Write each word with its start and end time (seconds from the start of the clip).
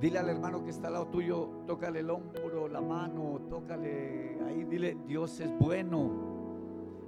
Dile 0.00 0.18
al 0.18 0.30
hermano 0.30 0.64
que 0.64 0.70
está 0.70 0.86
al 0.86 0.94
lado 0.94 1.08
tuyo, 1.08 1.50
tócale 1.66 2.00
el 2.00 2.08
hombro, 2.08 2.68
la 2.68 2.80
mano, 2.80 3.38
tócale 3.50 4.38
ahí, 4.46 4.64
dile, 4.64 4.96
Dios 5.06 5.38
es 5.40 5.50
bueno 5.58 6.10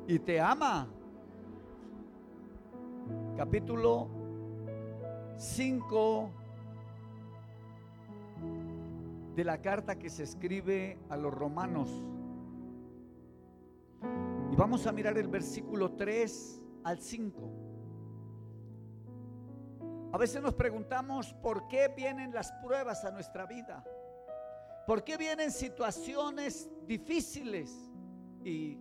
y 0.06 0.18
te 0.18 0.38
ama. 0.38 0.88
Capítulo 3.34 4.08
5 5.38 6.30
de 9.36 9.44
la 9.44 9.62
carta 9.62 9.98
que 9.98 10.10
se 10.10 10.24
escribe 10.24 10.98
a 11.08 11.16
los 11.16 11.32
romanos. 11.32 11.90
Y 14.50 14.56
vamos 14.56 14.86
a 14.86 14.92
mirar 14.92 15.16
el 15.16 15.28
versículo 15.28 15.92
3 15.92 16.60
al 16.84 16.98
5. 16.98 17.71
A 20.12 20.18
veces 20.18 20.42
nos 20.42 20.52
preguntamos 20.52 21.32
por 21.32 21.68
qué 21.68 21.88
vienen 21.88 22.34
las 22.34 22.52
pruebas 22.62 23.02
a 23.06 23.10
nuestra 23.10 23.46
vida. 23.46 23.82
¿Por 24.86 25.02
qué 25.02 25.16
vienen 25.16 25.50
situaciones 25.50 26.68
difíciles? 26.86 27.90
Y 28.44 28.76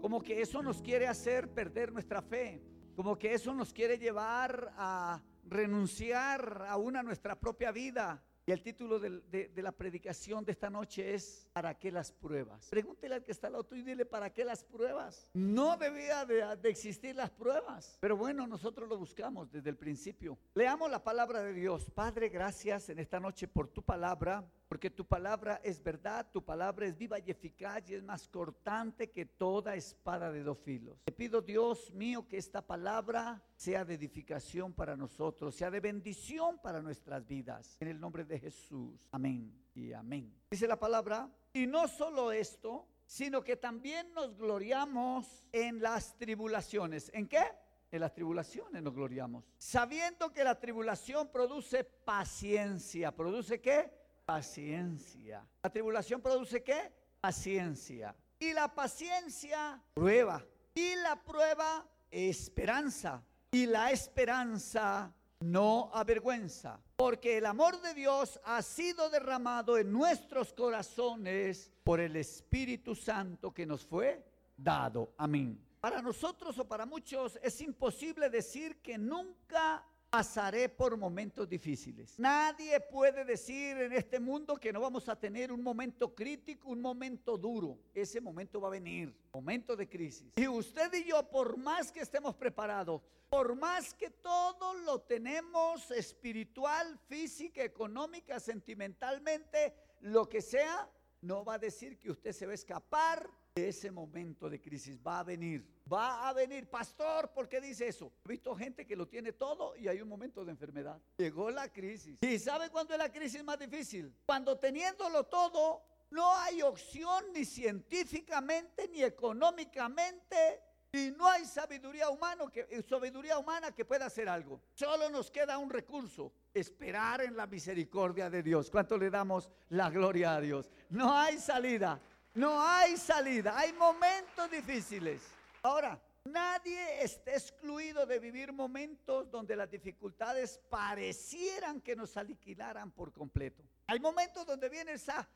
como 0.00 0.22
que 0.22 0.40
eso 0.40 0.62
nos 0.62 0.80
quiere 0.82 1.08
hacer 1.08 1.52
perder 1.52 1.92
nuestra 1.92 2.22
fe. 2.22 2.62
Como 2.94 3.18
que 3.18 3.34
eso 3.34 3.52
nos 3.54 3.72
quiere 3.72 3.98
llevar 3.98 4.72
a 4.76 5.20
renunciar 5.44 6.64
aún 6.68 6.96
a 6.96 7.02
nuestra 7.02 7.34
propia 7.34 7.72
vida. 7.72 8.22
Y 8.48 8.52
el 8.52 8.62
título 8.62 9.00
de, 9.00 9.50
la 9.56 9.72
predicación 9.72 10.44
de 10.44 10.52
esta 10.52 10.70
noche 10.70 11.14
es 11.14 11.48
¿Para 11.52 11.76
qué 11.76 11.90
las 11.90 12.12
pruebas? 12.12 12.68
Pregúntele 12.70 13.16
al 13.16 13.24
que 13.24 13.32
está 13.32 13.48
al 13.48 13.54
lado 13.54 13.66
y 13.72 13.82
dile 13.82 14.06
¿para 14.06 14.32
qué 14.32 14.44
las 14.44 14.62
pruebas? 14.62 15.28
No 15.34 15.76
debía 15.76 16.24
de, 16.24 16.56
de, 16.56 16.68
existir 16.70 17.16
las 17.16 17.30
pruebas. 17.30 17.98
Pero 17.98 18.16
bueno, 18.16 18.46
nosotros 18.46 18.88
lo 18.88 18.98
buscamos 18.98 19.50
desde 19.50 19.68
el 19.68 19.76
principio. 19.76 20.38
Leamos 20.54 20.88
la 20.88 21.02
palabra 21.02 21.42
de 21.42 21.54
Dios. 21.54 21.90
Padre, 21.90 22.28
gracias 22.28 22.88
en 22.88 23.00
esta 23.00 23.18
noche 23.18 23.48
por 23.48 23.66
tu 23.66 23.82
palabra 23.82 24.48
porque 24.68 24.90
tu 24.90 25.06
palabra 25.06 25.60
es 25.62 25.82
verdad, 25.82 26.26
tu 26.32 26.44
palabra 26.44 26.86
es 26.86 26.96
viva 26.96 27.18
y 27.18 27.30
eficaz 27.30 27.88
y 27.88 27.94
es 27.94 28.02
más 28.02 28.28
cortante 28.28 29.10
que 29.10 29.26
toda 29.26 29.76
espada 29.76 30.32
de 30.32 30.42
dos 30.42 30.58
filos. 30.58 30.98
Te 31.04 31.12
pido, 31.12 31.40
Dios 31.40 31.92
mío, 31.92 32.26
que 32.26 32.36
esta 32.36 32.66
palabra 32.66 33.42
sea 33.54 33.84
de 33.84 33.94
edificación 33.94 34.72
para 34.72 34.96
nosotros, 34.96 35.54
sea 35.54 35.70
de 35.70 35.80
bendición 35.80 36.58
para 36.58 36.82
nuestras 36.82 37.26
vidas. 37.26 37.76
En 37.80 37.88
el 37.88 38.00
nombre 38.00 38.24
de 38.24 38.38
Jesús. 38.38 39.08
Amén 39.12 39.52
y 39.74 39.92
amén. 39.92 40.34
Dice 40.50 40.66
la 40.66 40.78
palabra, 40.78 41.30
y 41.52 41.66
no 41.66 41.86
solo 41.86 42.32
esto, 42.32 42.88
sino 43.06 43.42
que 43.42 43.56
también 43.56 44.12
nos 44.14 44.36
gloriamos 44.36 45.46
en 45.52 45.80
las 45.80 46.16
tribulaciones. 46.18 47.10
¿En 47.14 47.28
qué? 47.28 47.44
En 47.92 48.00
las 48.00 48.12
tribulaciones 48.12 48.82
nos 48.82 48.94
gloriamos. 48.94 49.44
Sabiendo 49.58 50.32
que 50.32 50.42
la 50.42 50.58
tribulación 50.58 51.30
produce 51.30 51.84
paciencia. 51.84 53.14
¿Produce 53.14 53.60
qué? 53.60 54.05
Paciencia. 54.26 55.46
La 55.62 55.70
tribulación 55.70 56.20
produce 56.20 56.62
qué? 56.62 56.92
Paciencia. 57.20 58.14
Y 58.38 58.52
la 58.52 58.68
paciencia, 58.74 59.80
prueba. 59.94 60.44
Y 60.74 60.96
la 60.96 61.16
prueba, 61.16 61.86
esperanza. 62.10 63.22
Y 63.52 63.66
la 63.66 63.92
esperanza, 63.92 65.14
no 65.40 65.90
avergüenza. 65.94 66.78
Porque 66.96 67.38
el 67.38 67.46
amor 67.46 67.80
de 67.80 67.94
Dios 67.94 68.38
ha 68.44 68.60
sido 68.62 69.08
derramado 69.08 69.78
en 69.78 69.92
nuestros 69.92 70.52
corazones 70.52 71.72
por 71.84 72.00
el 72.00 72.16
Espíritu 72.16 72.94
Santo 72.94 73.54
que 73.54 73.64
nos 73.64 73.86
fue 73.86 74.24
dado. 74.56 75.14
Amén. 75.16 75.58
Para 75.80 76.02
nosotros 76.02 76.58
o 76.58 76.66
para 76.66 76.84
muchos 76.84 77.38
es 77.42 77.60
imposible 77.60 78.28
decir 78.28 78.82
que 78.82 78.98
nunca 78.98 79.84
pasaré 80.10 80.68
por 80.68 80.96
momentos 80.96 81.48
difíciles. 81.48 82.18
Nadie 82.18 82.80
puede 82.80 83.24
decir 83.24 83.76
en 83.78 83.92
este 83.92 84.18
mundo 84.18 84.56
que 84.56 84.72
no 84.72 84.80
vamos 84.80 85.08
a 85.08 85.18
tener 85.18 85.52
un 85.52 85.62
momento 85.62 86.14
crítico, 86.14 86.70
un 86.70 86.80
momento 86.80 87.36
duro. 87.36 87.78
Ese 87.94 88.20
momento 88.20 88.60
va 88.60 88.68
a 88.68 88.72
venir, 88.72 89.14
momento 89.32 89.76
de 89.76 89.88
crisis. 89.88 90.32
Y 90.36 90.48
usted 90.48 90.92
y 90.94 91.04
yo, 91.04 91.22
por 91.28 91.56
más 91.56 91.92
que 91.92 92.00
estemos 92.00 92.34
preparados, 92.34 93.02
por 93.28 93.56
más 93.56 93.92
que 93.92 94.10
todo 94.10 94.74
lo 94.74 95.00
tenemos 95.00 95.90
espiritual, 95.90 96.98
física, 97.08 97.62
económica, 97.62 98.38
sentimentalmente, 98.38 99.74
lo 100.00 100.28
que 100.28 100.40
sea, 100.40 100.88
no 101.20 101.44
va 101.44 101.54
a 101.54 101.58
decir 101.58 101.98
que 101.98 102.10
usted 102.10 102.32
se 102.32 102.46
va 102.46 102.52
a 102.52 102.54
escapar 102.54 103.28
ese 103.56 103.90
momento 103.90 104.50
de 104.50 104.60
crisis 104.60 105.00
va 105.04 105.20
a 105.20 105.24
venir. 105.24 105.66
Va 105.90 106.28
a 106.28 106.32
venir, 106.32 106.68
pastor, 106.68 107.30
¿por 107.32 107.48
qué 107.48 107.60
dice 107.60 107.88
eso? 107.88 108.12
He 108.24 108.28
visto 108.28 108.54
gente 108.54 108.86
que 108.86 108.94
lo 108.94 109.08
tiene 109.08 109.32
todo 109.32 109.76
y 109.76 109.88
hay 109.88 110.00
un 110.00 110.08
momento 110.08 110.44
de 110.44 110.50
enfermedad. 110.50 111.00
Llegó 111.16 111.50
la 111.50 111.72
crisis. 111.72 112.18
¿Y 112.20 112.38
sabe 112.38 112.68
cuándo 112.70 112.92
es 112.92 112.98
la 112.98 113.10
crisis 113.10 113.42
más 113.42 113.58
difícil? 113.58 114.14
Cuando 114.26 114.58
teniéndolo 114.58 115.24
todo, 115.24 115.82
no 116.10 116.36
hay 116.36 116.60
opción 116.62 117.24
ni 117.32 117.44
científicamente 117.44 118.88
ni 118.88 119.02
económicamente 119.02 120.60
y 120.92 121.10
no 121.10 121.28
hay 121.28 121.44
sabiduría 121.44 122.08
humana 122.10 122.44
que 122.50 122.66
eh, 122.70 122.82
sabiduría 122.82 123.38
humana 123.38 123.72
que 123.72 123.84
pueda 123.84 124.06
hacer 124.06 124.28
algo. 124.28 124.60
Solo 124.74 125.10
nos 125.10 125.30
queda 125.30 125.58
un 125.58 125.70
recurso, 125.70 126.32
esperar 126.54 127.20
en 127.22 127.36
la 127.36 127.46
misericordia 127.46 128.30
de 128.30 128.42
Dios. 128.42 128.70
¿Cuánto 128.70 128.96
le 128.96 129.10
damos 129.10 129.50
la 129.70 129.90
gloria 129.90 130.36
a 130.36 130.40
Dios? 130.40 130.70
No 130.90 131.14
hay 131.14 131.38
salida. 131.38 132.00
No 132.36 132.60
hay 132.60 132.98
salida, 132.98 133.58
hay 133.58 133.72
momentos 133.72 134.50
difíciles. 134.50 135.22
Ahora, 135.62 135.98
nadie 136.26 137.02
está 137.02 137.32
excluido 137.32 138.04
de 138.04 138.18
vivir 138.18 138.52
momentos 138.52 139.30
donde 139.30 139.56
las 139.56 139.70
dificultades 139.70 140.60
parecieran 140.68 141.80
que 141.80 141.96
nos 141.96 142.14
aniquilaran 142.18 142.90
por 142.90 143.10
completo. 143.10 143.64
Hay 143.86 143.98
momentos 144.00 144.44
donde 144.44 144.68
viene 144.68 144.92
esa, 144.92 145.26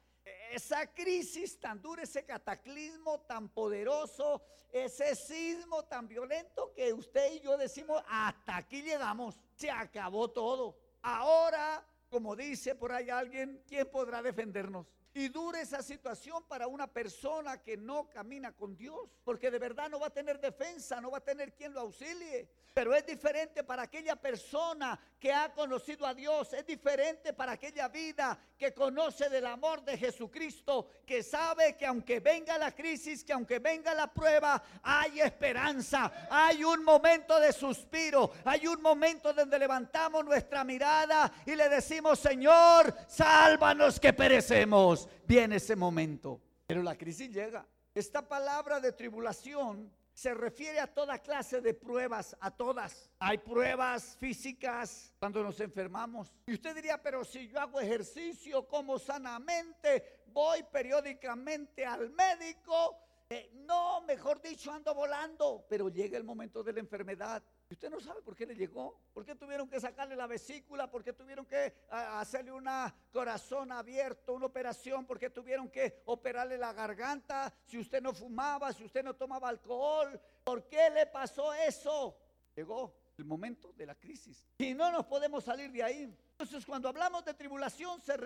esa 0.52 0.86
crisis 0.92 1.58
tan 1.58 1.80
dura, 1.80 2.02
ese 2.02 2.22
cataclismo 2.26 3.20
tan 3.20 3.48
poderoso, 3.48 4.42
ese 4.70 5.14
sismo 5.14 5.82
tan 5.86 6.06
violento 6.06 6.70
que 6.74 6.92
usted 6.92 7.32
y 7.32 7.40
yo 7.40 7.56
decimos, 7.56 8.02
hasta 8.10 8.58
aquí 8.58 8.82
llegamos, 8.82 9.38
se 9.54 9.70
acabó 9.70 10.28
todo. 10.28 10.76
Ahora, 11.00 11.82
como 12.10 12.36
dice 12.36 12.74
por 12.74 12.92
ahí 12.92 13.08
alguien, 13.08 13.64
¿quién 13.66 13.90
podrá 13.90 14.20
defendernos? 14.20 14.86
Y 15.12 15.28
dura 15.28 15.60
esa 15.60 15.82
situación 15.82 16.44
para 16.44 16.68
una 16.68 16.86
persona 16.86 17.60
que 17.60 17.76
no 17.76 18.08
camina 18.08 18.52
con 18.52 18.76
Dios, 18.76 19.10
porque 19.24 19.50
de 19.50 19.58
verdad 19.58 19.90
no 19.90 19.98
va 19.98 20.06
a 20.06 20.10
tener 20.10 20.40
defensa, 20.40 21.00
no 21.00 21.10
va 21.10 21.18
a 21.18 21.24
tener 21.24 21.52
quien 21.54 21.74
lo 21.74 21.80
auxilie. 21.80 22.48
Pero 22.72 22.94
es 22.94 23.04
diferente 23.04 23.64
para 23.64 23.82
aquella 23.82 24.14
persona 24.14 24.98
que 25.18 25.32
ha 25.32 25.52
conocido 25.52 26.06
a 26.06 26.14
Dios, 26.14 26.52
es 26.52 26.64
diferente 26.64 27.32
para 27.32 27.52
aquella 27.52 27.88
vida 27.88 28.38
que 28.56 28.72
conoce 28.72 29.28
del 29.28 29.46
amor 29.46 29.82
de 29.82 29.98
Jesucristo, 29.98 30.88
que 31.04 31.24
sabe 31.24 31.76
que 31.76 31.86
aunque 31.86 32.20
venga 32.20 32.56
la 32.56 32.70
crisis, 32.72 33.24
que 33.24 33.32
aunque 33.32 33.58
venga 33.58 33.92
la 33.92 34.06
prueba, 34.06 34.62
hay 34.84 35.20
esperanza, 35.20 36.28
hay 36.30 36.62
un 36.62 36.84
momento 36.84 37.40
de 37.40 37.52
suspiro, 37.52 38.30
hay 38.44 38.68
un 38.68 38.80
momento 38.80 39.32
donde 39.32 39.58
levantamos 39.58 40.24
nuestra 40.24 40.62
mirada 40.62 41.32
y 41.44 41.56
le 41.56 41.68
decimos, 41.68 42.20
Señor, 42.20 42.94
sálvanos 43.08 43.98
que 43.98 44.12
perecemos 44.12 44.99
viene 45.26 45.56
ese 45.56 45.76
momento. 45.76 46.40
Pero 46.66 46.82
la 46.82 46.96
crisis 46.96 47.30
llega. 47.30 47.66
Esta 47.94 48.26
palabra 48.26 48.80
de 48.80 48.92
tribulación 48.92 49.92
se 50.12 50.34
refiere 50.34 50.78
a 50.80 50.86
toda 50.86 51.18
clase 51.18 51.60
de 51.60 51.74
pruebas, 51.74 52.36
a 52.40 52.50
todas. 52.50 53.10
Hay 53.18 53.38
pruebas 53.38 54.16
físicas 54.20 55.12
cuando 55.18 55.42
nos 55.42 55.58
enfermamos. 55.60 56.32
Y 56.46 56.54
usted 56.54 56.74
diría, 56.74 57.02
pero 57.02 57.24
si 57.24 57.48
yo 57.48 57.58
hago 57.60 57.80
ejercicio, 57.80 58.68
como 58.68 58.98
sanamente, 58.98 60.22
voy 60.26 60.62
periódicamente 60.70 61.84
al 61.86 62.10
médico, 62.10 62.96
eh, 63.30 63.50
no, 63.66 64.02
mejor 64.02 64.42
dicho, 64.42 64.72
ando 64.72 64.94
volando, 64.94 65.64
pero 65.68 65.88
llega 65.88 66.18
el 66.18 66.24
momento 66.24 66.62
de 66.62 66.72
la 66.74 66.80
enfermedad 66.80 67.42
y 67.70 67.74
usted 67.74 67.88
no 67.88 68.00
sabe 68.00 68.20
por 68.20 68.34
qué 68.34 68.44
le 68.44 68.56
llegó, 68.56 68.98
por 69.14 69.24
qué 69.24 69.36
tuvieron 69.36 69.68
que 69.68 69.78
sacarle 69.78 70.16
la 70.16 70.26
vesícula, 70.26 70.90
por 70.90 71.04
qué 71.04 71.12
tuvieron 71.12 71.46
que 71.46 71.72
hacerle 71.88 72.50
una 72.50 72.92
corazón 73.12 73.70
abierto, 73.70 74.34
una 74.34 74.46
operación, 74.46 75.06
por 75.06 75.20
qué 75.20 75.30
tuvieron 75.30 75.70
que 75.70 76.02
operarle 76.06 76.58
la 76.58 76.72
garganta, 76.72 77.52
si 77.64 77.78
usted 77.78 78.02
no 78.02 78.12
fumaba, 78.12 78.72
si 78.72 78.82
usted 78.82 79.04
no 79.04 79.14
tomaba 79.14 79.48
alcohol, 79.48 80.20
¿por 80.42 80.66
qué 80.66 80.90
le 80.90 81.06
pasó 81.06 81.54
eso? 81.54 82.18
Llegó 82.56 82.92
el 83.16 83.24
momento 83.24 83.72
de 83.74 83.86
la 83.86 83.94
crisis 83.94 84.44
y 84.58 84.74
no 84.74 84.90
nos 84.90 85.06
podemos 85.06 85.44
salir 85.44 85.70
de 85.70 85.84
ahí. 85.84 86.12
Entonces 86.32 86.66
cuando 86.66 86.88
hablamos 86.88 87.24
de 87.24 87.34
tribulación 87.34 88.00
se, 88.00 88.16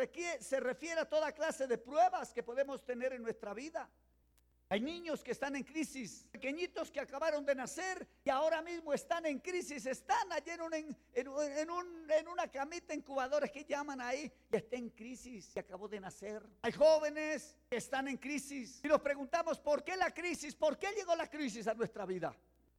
se 0.40 0.58
refiere 0.58 1.02
a 1.02 1.08
toda 1.08 1.32
clase 1.32 1.66
de 1.66 1.76
pruebas 1.76 2.32
que 2.32 2.42
podemos 2.42 2.82
tener 2.82 3.12
en 3.12 3.22
nuestra 3.22 3.52
vida. 3.52 3.90
Hay 4.74 4.80
niños 4.80 5.22
que 5.22 5.30
están 5.30 5.54
en 5.54 5.62
crisis, 5.62 6.26
pequeñitos 6.32 6.90
que 6.90 6.98
acabaron 6.98 7.46
de 7.46 7.54
nacer 7.54 8.08
y 8.24 8.28
ahora 8.28 8.60
mismo 8.60 8.92
están 8.92 9.24
en 9.24 9.38
crisis, 9.38 9.86
están 9.86 10.32
allí 10.32 10.50
en, 10.50 12.26
una 12.26 12.50
camita 12.50 12.92
incubadora 12.92 13.46
que 13.46 13.64
llaman 13.64 14.00
ahí 14.00 14.32
y 14.50 14.56
está 14.56 14.74
en 14.74 14.90
crisis 14.90 15.54
y 15.54 15.60
acabó 15.60 15.86
de 15.86 16.00
nacer. 16.00 16.42
Hay 16.62 16.72
jóvenes 16.72 17.56
que 17.70 17.76
están 17.76 18.08
en 18.08 18.16
crisis 18.16 18.80
y 18.82 18.88
nos 18.88 19.00
preguntamos 19.00 19.60
por 19.60 19.84
qué 19.84 19.96
la 19.96 20.12
crisis, 20.12 20.56
por 20.56 20.76
qué 20.76 20.88
llegó 20.88 21.14
la 21.14 21.30
crisis 21.30 21.68
a 21.68 21.74
nuestra 21.74 22.04
vida. 22.04 22.36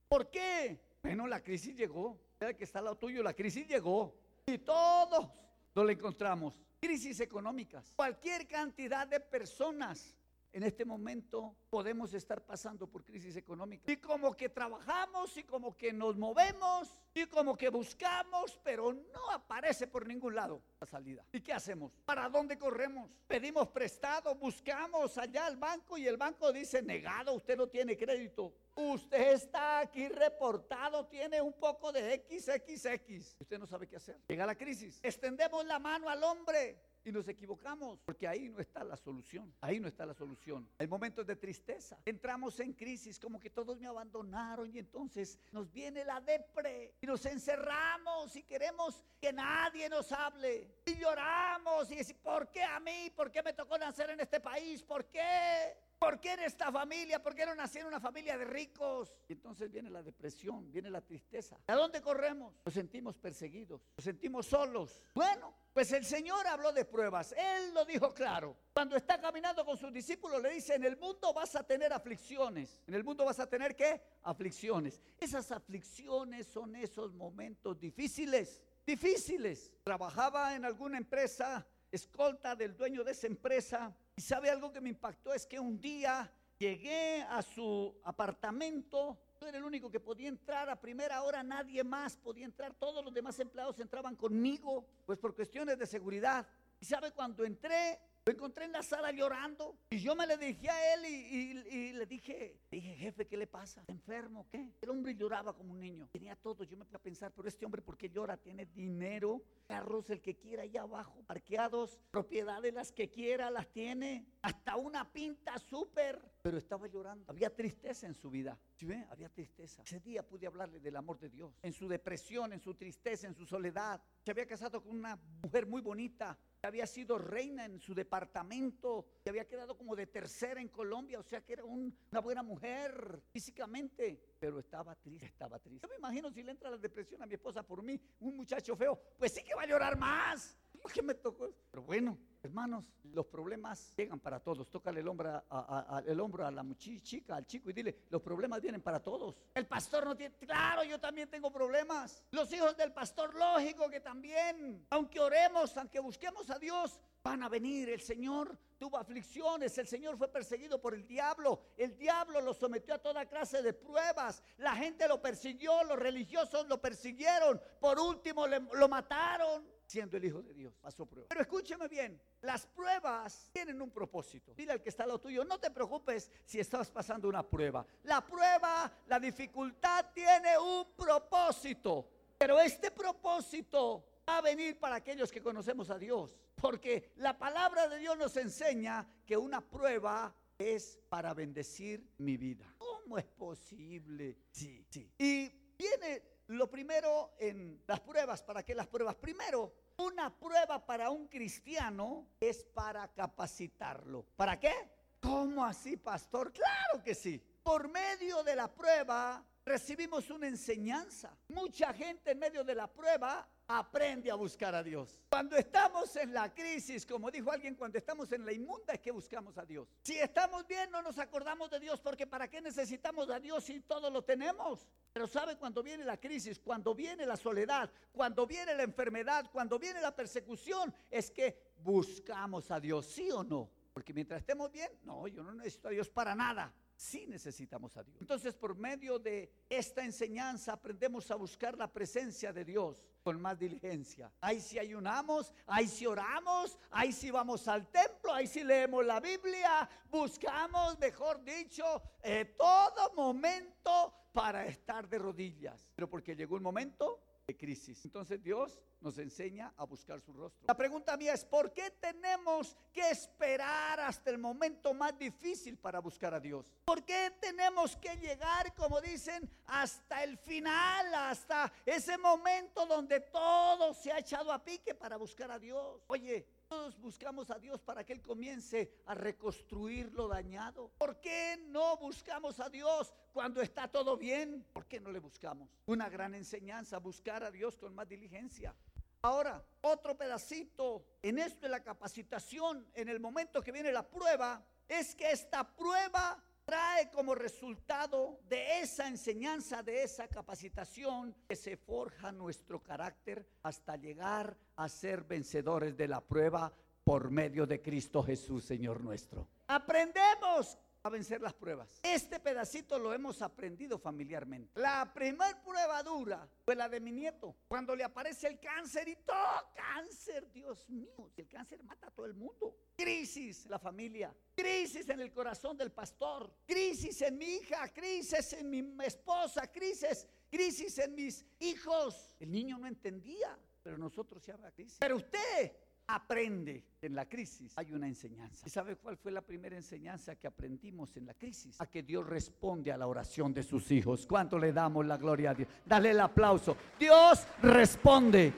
¿Por 0.10 0.30
qué? 0.30 0.78
Bueno, 1.02 1.28
la 1.28 1.42
crisis 1.42 1.78
llegó. 1.78 2.20
El 2.42 2.58
que 2.58 2.66
está 2.66 2.80
al 2.80 2.86
lado 2.86 2.98
tuyo, 2.98 3.24
la 3.24 3.34
crisis 3.34 3.66
llegó. 3.66 4.14
Y 4.48 4.58
todos 4.58 5.30
no 5.74 5.84
la 5.86 5.94
encontramos. 5.94 6.60
Crisis 6.82 7.22
económicas. 7.22 7.94
Cualquier 7.96 8.46
cantidad 8.50 9.08
de 9.08 9.22
personas 9.22 10.14
en 10.56 10.64
este 10.64 10.86
momento 10.86 11.54
podemos 11.70 12.14
estar 12.14 12.42
pasando 12.42 12.88
por 12.88 13.04
crisis 13.04 13.36
económica. 13.36 13.92
Y 13.92 13.98
como 13.98 14.34
que 14.34 14.48
trabajamos 14.48 15.36
y 15.36 15.44
como 15.44 15.76
que 15.76 15.92
nos 15.92 16.16
movemos 16.16 16.98
y 17.14 17.26
como 17.26 17.58
que 17.58 17.68
buscamos, 17.68 18.58
pero 18.64 18.94
no 18.94 19.32
aparece 19.32 19.86
por 19.86 20.08
ningún 20.08 20.34
lado 20.34 20.62
la 20.80 20.88
salida. 20.88 21.26
¿Y 21.34 21.42
qué 21.42 21.52
hacemos? 21.52 21.92
¿Para 22.06 22.30
dónde 22.30 22.58
corremos? 22.58 23.12
Pedimos 23.28 23.68
prestado, 23.68 24.34
buscamos 24.36 25.18
allá 25.18 25.46
al 25.46 25.58
banco 25.58 25.98
y 25.98 26.08
el 26.08 26.16
banco 26.16 26.54
dice, 26.54 26.82
negado, 26.82 27.34
usted 27.34 27.58
no 27.58 27.68
tiene 27.68 27.98
crédito. 27.98 28.54
Usted 28.76 29.34
está 29.34 29.80
aquí 29.80 30.10
reportado, 30.10 31.08
tiene 31.08 31.42
un 31.42 31.54
poco 31.54 31.94
de 31.94 32.26
XXX. 32.30 33.36
Usted 33.40 33.58
no 33.58 33.66
sabe 33.66 33.88
qué 33.88 33.96
hacer. 33.96 34.20
Llega 34.28 34.46
la 34.46 34.56
crisis. 34.56 35.00
Extendemos 35.02 35.66
la 35.66 35.80
mano 35.80 36.10
al 36.10 36.22
hombre 36.24 36.78
y 37.06 37.12
nos 37.12 37.28
equivocamos, 37.28 38.00
porque 38.04 38.28
ahí 38.28 38.50
no 38.50 38.60
está 38.60 38.84
la 38.84 38.98
solución, 38.98 39.54
ahí 39.62 39.80
no 39.80 39.88
está 39.88 40.06
la 40.06 40.16
solución. 40.16 40.68
Hay 40.80 40.88
momentos 40.88 41.26
de 41.26 41.36
tristeza, 41.36 42.00
entramos 42.04 42.60
en 42.60 42.74
crisis, 42.74 43.20
como 43.20 43.40
que 43.40 43.52
todos 43.52 43.80
me 43.80 43.86
abandonaron 43.86 44.74
y 44.74 44.80
entonces 44.80 45.40
nos 45.52 45.72
viene 45.72 46.04
la 46.04 46.20
depre 46.20 46.96
y 47.00 47.06
nos 47.06 47.24
encerramos 47.28 48.36
y 48.36 48.44
queremos 48.44 49.04
que 49.22 49.32
nadie 49.32 49.88
nos 49.88 50.12
hable 50.12 50.68
y 50.86 50.96
lloramos 50.98 51.92
y 51.92 51.98
decimos, 51.98 52.24
¿por 52.24 52.50
qué 52.50 52.64
a 52.64 52.80
mí? 52.80 53.12
¿Por 53.16 53.32
qué 53.32 53.44
me 53.44 53.54
tocó 53.54 53.78
nacer 53.78 54.10
en 54.10 54.20
este 54.20 54.40
país? 54.40 54.82
¿Por 54.82 55.06
qué? 55.06 55.78
¿Por 55.98 56.20
qué 56.20 56.34
en 56.34 56.42
esta 56.42 56.72
familia? 56.72 57.22
¿Por 57.22 57.34
qué 57.34 57.46
no 57.46 57.56
nací 57.56 57.80
en 57.80 57.88
una 57.88 58.00
familia 58.00 58.38
de 58.38 58.46
ricos? 58.46 59.14
Y 59.28 59.34
entonces 59.34 59.72
viene 59.72 59.90
la 59.90 60.04
depresión, 60.04 60.72
viene 60.72 60.90
la 60.90 61.02
tristeza. 61.02 61.58
¿A 61.68 61.76
dónde 61.76 62.02
corremos? 62.02 62.54
Nos 62.66 62.74
sentimos 62.74 63.18
perseguidos, 63.18 63.82
nos 63.98 64.04
sentimos 64.04 64.46
solos. 64.46 65.02
Bueno, 65.14 65.54
pues 65.74 65.92
el 65.94 66.06
Señor 66.06 66.46
habló 66.48 66.74
de 66.74 66.86
pruebas. 66.86 67.34
Él 67.38 67.74
lo 67.74 67.86
dijo 67.86 68.14
claro. 68.14 68.58
Cuando 68.74 68.96
está 68.98 69.20
caminando 69.20 69.66
con 69.66 69.78
sus 69.78 69.92
discípulos 69.92 70.42
le 70.42 70.52
dice, 70.52 70.76
en 70.76 70.84
el 70.84 70.98
mundo 70.98 71.34
vas 71.34 71.56
a 71.56 71.64
tener 71.64 71.94
aflicciones. 71.94 72.82
En 72.88 72.94
el 72.94 73.04
mundo 73.04 73.26
vas 73.26 73.40
a 73.40 73.50
tener 73.50 73.76
qué? 73.76 74.02
Aflicciones. 74.24 75.02
Esas 75.18 75.52
aflicciones 75.52 76.48
son 76.48 76.76
esos 76.76 77.14
momentos 77.14 77.80
difíciles, 77.80 78.62
difíciles. 78.86 79.72
Trabajaba 79.84 80.56
en 80.56 80.66
alguna 80.66 80.98
empresa, 80.98 81.66
escolta 81.92 82.56
del 82.56 82.76
dueño 82.76 83.04
de 83.04 83.14
esa 83.14 83.28
empresa 83.28 83.96
y 84.16 84.22
sabe 84.22 84.50
algo 84.50 84.72
que 84.72 84.82
me 84.82 84.90
impactó 84.90 85.34
es 85.34 85.46
que 85.46 85.60
un 85.60 85.80
día 85.80 86.32
llegué 86.58 87.22
a 87.24 87.42
su 87.42 87.94
apartamento. 88.04 89.18
Yo 89.42 89.48
era 89.48 89.58
el 89.58 89.64
único 89.64 89.92
que 89.92 90.00
podía 90.00 90.30
entrar 90.30 90.70
a 90.70 90.80
primera 90.80 91.22
hora, 91.24 91.44
nadie 91.44 91.84
más 91.84 92.16
podía 92.16 92.46
entrar. 92.46 92.74
Todos 92.74 93.04
los 93.04 93.14
demás 93.14 93.38
empleados 93.40 93.78
entraban 93.80 94.16
conmigo, 94.16 94.86
pues 95.06 95.20
por 95.20 95.36
cuestiones 95.36 95.78
de 95.78 95.86
seguridad. 95.86 96.48
Y 96.80 96.86
sabe, 96.86 97.12
cuando 97.12 97.44
entré, 97.44 98.00
lo 98.28 98.34
encontré 98.34 98.66
en 98.66 98.72
la 98.72 98.82
sala 98.82 99.12
llorando 99.12 99.78
y 99.92 100.00
yo 100.00 100.16
me 100.16 100.26
le 100.26 100.36
dije 100.38 100.68
a 100.68 100.94
él 100.96 101.06
y, 101.06 101.94
le 101.94 102.08
dije, 102.08 102.60
dije, 102.72 102.96
jefe, 102.96 103.28
¿qué 103.28 103.38
le 103.38 103.46
pasa? 103.46 103.84
¿Enfermo? 103.88 104.48
¿Qué? 104.50 104.74
El 104.82 104.90
hombre 104.90 105.14
lloraba 105.14 105.54
como 105.54 105.74
un 105.74 105.80
niño. 105.80 106.10
Tenía 106.12 106.36
todo. 106.36 106.64
Yo 106.64 106.76
me 106.76 106.86
fui 106.86 106.96
a 106.96 107.00
pensar, 107.00 107.32
pero 107.36 107.48
este 107.48 107.66
hombre, 107.66 107.84
¿por 107.84 107.96
qué 107.96 108.10
llora? 108.10 108.36
Tiene 108.36 108.66
dinero, 108.66 109.44
carros, 109.68 110.10
el 110.10 110.24
que 110.24 110.36
quiera 110.36 110.64
allá 110.64 110.82
abajo, 110.82 111.24
parqueados, 111.28 112.00
propiedades, 112.10 112.74
las 112.74 112.92
que 112.92 113.12
quiera, 113.12 113.52
las 113.52 113.68
tiene. 113.68 114.26
Hasta 114.42 114.76
una 114.76 115.12
pinta 115.12 115.60
súper. 115.60 116.20
Pero 116.46 116.60
estaba 116.60 116.86
llorando. 116.86 117.26
Había 117.28 117.50
tristeza 117.50 118.06
en 118.06 118.14
su 118.14 118.30
vida. 118.30 118.56
¿Sí 118.76 118.86
ve? 118.86 119.04
Había 119.10 119.30
tristeza. 119.30 119.82
Ese 119.82 120.00
día 120.00 120.22
pude 120.22 120.46
hablarle 120.46 120.80
del 120.80 120.96
amor 120.96 121.18
de 121.18 121.28
Dios. 121.28 121.58
En 121.64 121.74
su 121.74 121.88
depresión, 121.88 122.54
en 122.54 122.60
su 122.60 122.76
tristeza, 122.76 123.26
en 123.26 123.34
su 123.34 123.48
soledad. 123.48 124.00
Se 124.22 124.30
había 124.30 124.46
casado 124.46 124.84
con 124.84 124.96
una 124.96 125.20
mujer 125.42 125.66
muy 125.66 125.82
bonita 125.82 126.38
había 126.66 126.88
sido 126.88 127.18
reina 127.18 127.66
en 127.66 127.80
su 127.80 127.94
departamento, 127.94 129.06
que 129.24 129.30
había 129.30 129.48
quedado 129.48 129.78
como 129.78 129.96
de 129.96 130.08
tercera 130.08 130.60
en 130.62 130.70
Colombia, 130.70 131.20
o 131.20 131.24
sea 131.24 131.42
que 131.42 131.54
era 131.54 131.64
una 131.64 132.20
buena 132.22 132.44
mujer 132.44 133.22
físicamente, 133.32 134.36
pero 134.40 134.60
estaba 134.60 134.96
triste, 134.96 135.28
estaba 135.28 135.60
triste. 135.60 135.86
Yo 135.86 135.90
me 135.90 135.98
imagino 135.98 136.32
si 136.32 136.44
le 136.44 136.52
entra 136.52 136.70
la 136.70 136.78
depresión 136.78 137.22
a 137.22 137.26
mi 137.26 137.36
esposa 137.36 137.64
por 137.64 137.84
mí, 137.84 138.00
un 138.20 138.36
muchacho 138.36 138.76
feo, 138.76 139.00
pues 139.18 139.34
sí 139.34 139.44
que 139.44 139.56
va 139.56 139.64
a 139.64 139.68
llorar 139.68 139.98
más. 139.98 140.58
¿Qué 140.94 141.02
me 141.02 141.14
tocó? 141.16 141.50
Pero 141.72 141.84
bueno, 141.84 142.18
hermanos, 142.44 142.86
los 143.04 143.26
problemas 143.26 143.94
llegan 143.96 144.20
para 144.20 144.40
todos. 144.40 144.70
Tócale 144.70 145.00
el 145.00 145.08
hombro 145.08 145.44
a, 145.50 146.04
el 146.06 146.20
hombro 146.20 146.46
a 146.46 146.52
la 146.52 146.66
chica, 146.78 147.36
al 147.36 147.46
chico 147.46 147.70
y 147.70 147.74
dile, 147.74 148.04
los 148.10 148.22
problemas 148.22 148.62
vienen 148.62 148.82
para 148.82 149.02
todos. 149.02 149.36
El 149.54 149.66
pastor 149.66 150.06
no 150.06 150.16
tiene, 150.16 150.36
claro, 150.36 150.84
yo 150.84 151.00
también 151.00 151.30
tengo 151.30 151.52
problemas. 151.52 152.24
Los 152.32 152.52
hijos 152.54 152.76
del 152.78 152.94
pastor, 152.94 153.34
lógico 153.36 153.90
que 153.90 154.00
también. 154.00 154.86
Aunque 154.90 155.20
oremos, 155.20 155.76
aunque 155.78 156.00
busquemos 156.00 156.50
a 156.50 156.60
Dios, 156.60 157.00
van 157.24 157.44
a 157.44 157.50
venir. 157.50 157.90
El 157.90 158.02
Señor 158.02 158.58
tuvo 158.86 158.98
aflicciones, 159.00 159.76
el 159.80 159.88
Señor 159.88 160.16
fue 160.16 160.28
perseguido 160.28 160.80
por 160.80 160.94
el 160.94 161.08
diablo, 161.08 161.60
el 161.76 161.98
diablo 161.98 162.40
lo 162.40 162.54
sometió 162.54 162.94
a 162.94 163.00
toda 163.00 163.26
clase 163.26 163.64
de 163.64 163.74
pruebas, 163.74 164.44
la 164.58 164.76
gente 164.76 165.08
lo 165.08 165.20
persiguió, 165.20 165.84
los 165.86 165.98
religiosos 165.98 166.68
lo 166.68 166.80
persiguieron, 166.80 167.60
por 167.80 168.00
último 168.00 168.46
lo 168.46 168.88
mataron 168.88 169.68
siendo 169.88 170.18
el 170.18 170.26
Hijo 170.26 170.44
de 170.44 170.54
Dios. 170.54 170.76
Pasó 170.80 171.08
prueba. 171.08 171.28
Pero 171.30 171.42
escúcheme 171.42 171.88
bien, 171.88 172.22
las 172.42 172.68
pruebas 172.68 173.50
tienen 173.52 173.82
un 173.82 173.90
propósito. 173.90 174.54
Dile 174.54 174.74
al 174.74 174.84
que 174.84 174.90
está 174.90 175.08
lado 175.08 175.20
tuyo, 175.20 175.44
no 175.44 175.60
te 175.60 175.72
preocupes 175.72 176.32
si 176.46 176.60
estás 176.60 176.92
pasando 176.92 177.28
una 177.28 177.42
prueba. 177.42 177.88
La 178.04 178.24
prueba, 178.24 178.92
la 179.08 179.20
dificultad 179.20 180.12
tiene 180.14 180.60
un 180.60 180.92
propósito. 180.96 182.08
Pero 182.38 182.60
este 182.60 182.92
propósito 182.92 184.06
va 184.30 184.38
a 184.38 184.42
venir 184.42 184.80
para 184.80 184.98
aquellos 184.98 185.32
que 185.32 185.42
conocemos 185.42 185.90
a 185.90 185.98
Dios. 185.98 186.38
Porque 186.66 187.12
la 187.18 187.38
palabra 187.38 187.88
de 187.88 188.00
Dios 188.00 188.18
nos 188.18 188.36
enseña 188.38 189.08
que 189.24 189.38
una 189.38 189.62
prueba 189.62 190.36
es 190.58 191.00
para 191.10 191.32
bendecir 191.36 192.04
mi 192.18 192.38
vida. 192.38 192.66
¿Cómo 192.80 193.20
es 193.20 193.26
posible? 193.26 194.40
Sí, 194.50 194.84
sí. 194.90 195.14
Y 195.20 195.48
viene 195.78 196.24
lo 196.48 196.68
primero 196.68 197.36
en 197.38 197.84
las 197.86 198.00
pruebas, 198.00 198.42
¿para 198.42 198.64
qué 198.64 198.74
las 198.74 198.88
pruebas? 198.88 199.14
Primero, 199.14 199.76
una 199.98 200.36
prueba 200.36 200.84
para 200.84 201.12
un 201.12 201.28
cristiano 201.28 202.30
es 202.40 202.64
para 202.64 203.10
capacitarlo. 203.10 204.26
¿Para 204.36 204.60
qué? 204.60 204.74
¿Cómo 205.20 205.64
así, 205.64 205.98
pastor? 205.98 206.52
Claro 206.52 207.04
que 207.04 207.14
sí. 207.14 207.40
Por 207.62 207.90
medio 207.90 208.42
de 208.42 208.56
la 208.56 208.74
prueba 208.74 209.46
recibimos 209.64 210.32
una 210.32 210.48
enseñanza. 210.48 211.38
Mucha 211.50 211.94
gente 211.94 212.32
en 212.32 212.40
medio 212.40 212.64
de 212.64 212.74
la 212.74 212.92
prueba 212.92 213.48
aprende 213.68 214.30
a 214.30 214.36
buscar 214.36 214.76
a 214.76 214.84
Dios. 214.84 215.20
Cuando 215.30 215.56
estamos 215.56 216.16
en 216.16 216.34
la 216.34 216.54
crisis, 216.54 217.06
como 217.06 217.32
dijo 217.32 217.52
alguien, 217.52 217.76
cuando 217.76 217.98
estamos 217.98 218.32
en 218.32 218.46
la 218.46 218.54
inmunda 218.54 218.94
es 218.94 219.00
que 219.00 219.12
buscamos 219.12 219.58
a 219.58 219.66
Dios. 219.66 219.88
Si 220.04 220.18
estamos 220.18 220.68
bien, 220.68 220.92
no 220.92 221.02
nos 221.02 221.18
acordamos 221.18 221.70
de 221.70 221.80
Dios, 221.80 222.00
porque 222.00 222.28
¿para 222.28 222.48
qué 222.48 222.62
necesitamos 222.62 223.30
a 223.30 223.40
Dios 223.40 223.64
si 223.64 223.80
todo 223.82 224.10
lo 224.10 224.24
tenemos? 224.24 224.88
Pero 225.12 225.28
sabe 225.28 225.58
cuando 225.58 225.82
viene 225.82 226.04
la 226.04 226.18
crisis, 226.18 226.60
cuando 226.60 226.94
viene 226.94 227.26
la 227.26 227.38
soledad, 227.38 227.90
cuando 228.12 228.46
viene 228.46 228.76
la 228.76 228.84
enfermedad, 228.84 229.50
cuando 229.52 229.80
viene 229.80 230.00
la 230.02 230.16
persecución, 230.16 230.94
es 231.10 231.32
que 231.32 231.74
buscamos 231.78 232.70
a 232.72 232.80
Dios, 232.80 233.08
¿sí 233.08 233.32
o 233.32 233.44
no? 233.44 233.70
Porque 233.94 234.14
mientras 234.14 234.42
estemos 234.42 234.72
bien, 234.72 234.90
no, 235.04 235.28
yo 235.28 235.42
no 235.42 235.54
necesito 235.54 235.88
a 235.88 235.92
Dios 235.92 236.10
para 236.10 236.36
nada 236.36 236.74
sí 236.96 237.26
necesitamos 237.28 237.96
a 237.98 238.04
Dios. 238.04 238.18
Entonces, 238.22 238.54
por 238.54 238.76
medio 238.76 239.20
de 239.20 239.52
esta 239.70 240.04
enseñanza 240.04 240.74
aprendemos 240.74 241.30
a 241.32 241.36
buscar 241.36 241.78
la 241.78 241.92
presencia 241.92 242.54
de 242.54 242.66
Dios 242.66 243.04
con 243.24 243.42
más 243.42 243.58
diligencia. 243.58 244.32
Ahí 244.40 244.62
sí 244.62 244.78
ayunamos, 244.80 245.52
ahí 245.66 245.88
sí 245.88 246.06
oramos, 246.06 246.78
ahí 246.92 247.12
sí 247.12 247.32
vamos 247.32 247.68
al 247.68 247.88
templo, 247.88 248.34
ahí 248.34 248.48
sí 248.48 248.64
leemos 248.64 249.06
la 249.06 249.20
Biblia, 249.20 249.90
buscamos, 250.10 250.98
mejor 251.00 251.44
dicho, 251.44 252.02
eh, 252.22 252.56
todo 252.58 253.14
momento 253.16 254.14
para 254.32 254.66
estar 254.66 255.10
de 255.10 255.18
rodillas. 255.18 255.90
Pero 255.96 256.10
porque 256.10 256.36
llegó 256.36 256.56
un 256.56 256.64
momento 256.64 257.25
de 257.48 257.56
crisis. 257.56 258.04
Entonces 258.06 258.42
Dios 258.42 258.80
nos 259.02 259.18
enseña 259.20 259.72
a 259.78 259.86
buscar 259.86 260.20
su 260.20 260.34
rostro. 260.34 260.66
La 260.68 260.76
pregunta 260.76 261.16
mía 261.16 261.34
es, 261.34 261.46
¿por 261.46 261.72
qué 261.72 261.92
tenemos 261.92 262.76
que 262.92 263.08
esperar 263.12 264.00
hasta 264.00 264.32
el 264.32 264.40
momento 264.40 264.94
más 264.94 265.18
difícil 265.18 265.78
para 265.78 266.00
buscar 266.00 266.34
a 266.34 266.40
Dios? 266.40 266.74
¿Por 266.86 267.04
qué 267.06 267.32
tenemos 267.40 267.96
que 267.98 268.16
llegar, 268.18 268.74
como 268.74 269.00
dicen, 269.00 269.48
hasta 269.68 270.24
el 270.24 270.38
final, 270.40 271.14
hasta 271.14 271.72
ese 271.86 272.18
momento 272.18 272.86
donde 272.88 273.20
todo 273.20 273.94
se 273.94 274.12
ha 274.12 274.20
echado 274.20 274.52
a 274.52 274.64
pique 274.64 274.96
para 274.96 275.18
buscar 275.18 275.52
a 275.52 275.60
Dios? 275.60 276.02
Oye, 276.08 276.48
todos 276.68 276.98
buscamos 277.00 277.50
a 277.52 277.60
Dios 277.60 277.82
para 277.82 278.04
que 278.04 278.14
Él 278.14 278.22
comience 278.22 278.92
a 279.06 279.14
reconstruir 279.14 280.12
lo 280.14 280.28
dañado. 280.28 280.92
¿Por 280.98 281.20
qué 281.20 281.58
no 281.68 281.98
buscamos 281.98 282.60
a 282.60 282.70
Dios 282.70 283.14
cuando 283.34 283.62
está 283.62 283.88
todo 283.88 284.18
bien? 284.18 284.66
¿Por 284.74 284.86
qué 284.86 285.00
no 285.00 285.12
le 285.12 285.20
buscamos? 285.20 285.70
Una 285.86 286.10
gran 286.10 286.34
enseñanza, 286.34 286.98
buscar 287.00 287.44
a 287.44 287.52
Dios 287.52 287.78
con 287.78 287.94
más 287.94 288.08
diligencia. 288.08 288.76
Ahora, 289.22 289.64
otro 289.82 290.16
pedacito 290.16 291.04
en 291.22 291.40
esto 291.40 291.62
de 291.62 291.70
la 291.70 291.84
capacitación, 291.84 292.88
en 292.94 293.10
el 293.10 293.20
momento 293.20 293.62
que 293.62 293.72
viene 293.72 293.92
la 293.92 294.08
prueba, 294.08 294.64
es 294.88 295.16
que 295.16 295.32
esta 295.32 295.76
prueba 295.76 296.42
trae 296.64 296.95
como 297.16 297.34
resultado 297.34 298.40
de 298.50 298.82
esa 298.82 299.08
enseñanza, 299.08 299.82
de 299.82 300.04
esa 300.04 300.28
capacitación, 300.28 301.34
que 301.48 301.56
se 301.56 301.78
forja 301.78 302.32
nuestro 302.32 302.84
carácter 302.84 303.48
hasta 303.64 303.96
llegar 303.96 304.58
a 304.76 304.90
ser 304.90 305.24
vencedores 305.24 305.96
de 305.96 306.10
la 306.10 306.22
prueba 306.22 306.74
por 307.06 307.32
medio 307.32 307.66
de 307.66 307.82
Cristo 307.82 308.22
Jesús, 308.22 308.66
Señor 308.66 309.02
nuestro. 309.02 309.48
Aprendemos 309.68 310.78
a 311.06 311.10
vencer 311.10 311.40
las 311.40 311.54
pruebas. 311.54 312.00
Este 312.02 312.40
pedacito 312.40 312.98
lo 312.98 313.14
hemos 313.14 313.40
aprendido 313.44 314.00
familiarmente. 314.00 314.80
La 314.80 315.14
primer 315.14 315.62
prueba 315.62 316.02
dura 316.02 316.50
fue 316.64 316.76
la 316.76 316.90
de 316.90 317.00
mi 317.00 317.12
nieto, 317.12 317.56
cuando 317.68 317.96
le 317.96 318.04
aparece 318.04 318.48
el 318.48 318.60
cáncer 318.60 319.08
y 319.08 319.16
todo 319.18 319.72
cáncer, 319.76 320.52
Dios 320.52 320.90
mío, 320.90 321.32
el 321.38 321.48
cáncer 321.48 321.84
mata 321.84 322.08
a 322.08 322.12
todo 322.12 322.26
el 322.26 322.34
mundo. 322.34 322.76
Crisis 322.96 323.66
en 323.66 323.72
la 323.72 323.78
familia, 323.78 324.36
crisis 324.56 325.08
en 325.08 325.20
el 325.20 325.32
corazón 325.32 325.78
del 325.78 325.92
pastor, 325.92 326.52
crisis 326.66 327.22
en 327.22 327.38
mi 327.38 327.46
hija, 327.46 327.88
crisis 327.94 328.54
en 328.54 328.68
mi 328.68 329.06
esposa, 329.06 329.72
crisis, 329.72 330.28
crisis 330.50 330.98
en 330.98 331.14
mis 331.14 331.46
hijos. 331.60 332.36
El 332.40 332.52
niño 332.52 332.80
no 332.80 332.88
entendía, 332.88 333.56
pero 333.84 333.96
nosotros 334.00 334.44
ya 334.44 334.56
había 334.56 334.72
crisis. 334.72 334.98
Pero 335.00 335.18
usted 335.18 335.72
aprende 336.08 336.84
en 337.02 337.16
la 337.16 337.28
crisis, 337.28 337.74
hay 337.78 337.92
una 337.94 338.08
enseñanza. 338.08 338.66
¿Y 338.66 338.70
sabe 338.70 338.96
cuál 338.96 339.18
fue 339.18 339.32
la 339.32 339.42
primera 339.42 339.76
enseñanza 339.76 340.36
que 340.36 340.48
aprendimos 340.48 341.16
en 341.18 341.26
la 341.26 341.34
crisis? 341.34 341.80
A 341.80 341.88
que 341.88 342.04
Dios 342.04 342.26
responde 342.26 342.92
a 342.92 342.98
la 342.98 343.08
oración 343.08 343.54
de 343.54 343.64
sus 343.64 343.92
hijos. 343.92 344.26
¿Cuánto 344.28 344.58
le 344.60 344.74
damos 344.74 345.06
la 345.06 345.18
gloria 345.18 345.52
a 345.52 345.54
Dios? 345.54 345.70
Dale 345.86 346.12
el 346.12 346.20
aplauso. 346.20 346.78
Dios 347.00 347.46
responde. 347.62 348.54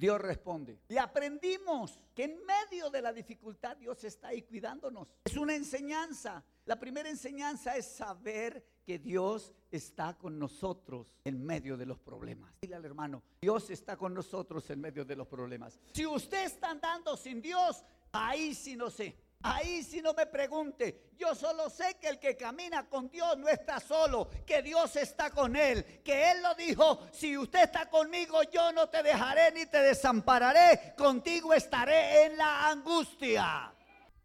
Dios 0.00 0.18
responde. 0.18 0.78
Y 0.88 0.96
aprendimos 0.96 2.00
que 2.14 2.24
en 2.24 2.38
medio 2.46 2.88
de 2.88 3.02
la 3.02 3.12
dificultad 3.12 3.76
Dios 3.76 4.02
está 4.04 4.28
ahí 4.28 4.42
cuidándonos. 4.42 5.08
Es 5.24 5.36
una 5.36 5.54
enseñanza. 5.54 6.42
La 6.70 6.78
primera 6.78 7.10
enseñanza 7.10 7.76
es 7.76 7.84
saber 7.84 8.64
que 8.86 9.00
Dios 9.00 9.52
está 9.72 10.16
con 10.16 10.38
nosotros 10.38 11.08
en 11.24 11.44
medio 11.44 11.76
de 11.76 11.84
los 11.84 11.98
problemas. 11.98 12.54
Dile 12.62 12.76
al 12.76 12.84
hermano, 12.84 13.24
Dios 13.42 13.70
está 13.70 13.96
con 13.96 14.14
nosotros 14.14 14.70
en 14.70 14.80
medio 14.80 15.04
de 15.04 15.16
los 15.16 15.26
problemas. 15.26 15.80
Si 15.92 16.06
usted 16.06 16.44
está 16.44 16.70
andando 16.70 17.16
sin 17.16 17.42
Dios, 17.42 17.82
ahí 18.12 18.54
sí 18.54 18.76
no 18.76 18.88
sé. 18.88 19.16
Ahí 19.42 19.82
si 19.82 20.00
no 20.00 20.14
me 20.14 20.26
pregunte, 20.26 21.10
yo 21.18 21.34
solo 21.34 21.68
sé 21.70 21.96
que 22.00 22.06
el 22.06 22.20
que 22.20 22.36
camina 22.36 22.88
con 22.88 23.10
Dios 23.10 23.36
no 23.36 23.48
está 23.48 23.80
solo, 23.80 24.28
que 24.46 24.62
Dios 24.62 24.94
está 24.94 25.30
con 25.30 25.56
él, 25.56 25.84
que 26.04 26.30
él 26.30 26.40
lo 26.40 26.54
dijo, 26.54 27.00
si 27.10 27.36
usted 27.36 27.64
está 27.64 27.90
conmigo 27.90 28.44
yo 28.44 28.70
no 28.70 28.88
te 28.88 29.02
dejaré 29.02 29.50
ni 29.50 29.66
te 29.66 29.78
desampararé, 29.78 30.94
contigo 30.96 31.52
estaré 31.52 32.26
en 32.26 32.36
la 32.38 32.68
angustia. 32.68 33.74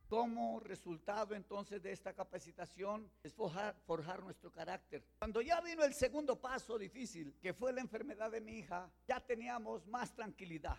Como 0.07 0.59
resultado 0.59 1.33
entonces 1.33 1.81
de 1.81 1.91
esta 1.91 2.13
capacitación 2.13 3.09
es 3.23 3.33
forjar, 3.33 4.23
nuestro 4.23 4.51
carácter. 4.51 5.03
Cuando 5.17 5.41
ya 5.41 5.59
vino 5.61 5.83
el 5.83 5.93
segundo 5.93 6.39
paso 6.39 6.77
difícil, 6.77 7.33
que 7.41 7.53
fue 7.53 7.73
la 7.73 7.81
enfermedad 7.81 8.31
de 8.31 8.39
mi 8.39 8.59
hija, 8.59 8.89
ya 9.07 9.19
teníamos 9.19 9.87
más 9.87 10.13
tranquilidad. 10.13 10.77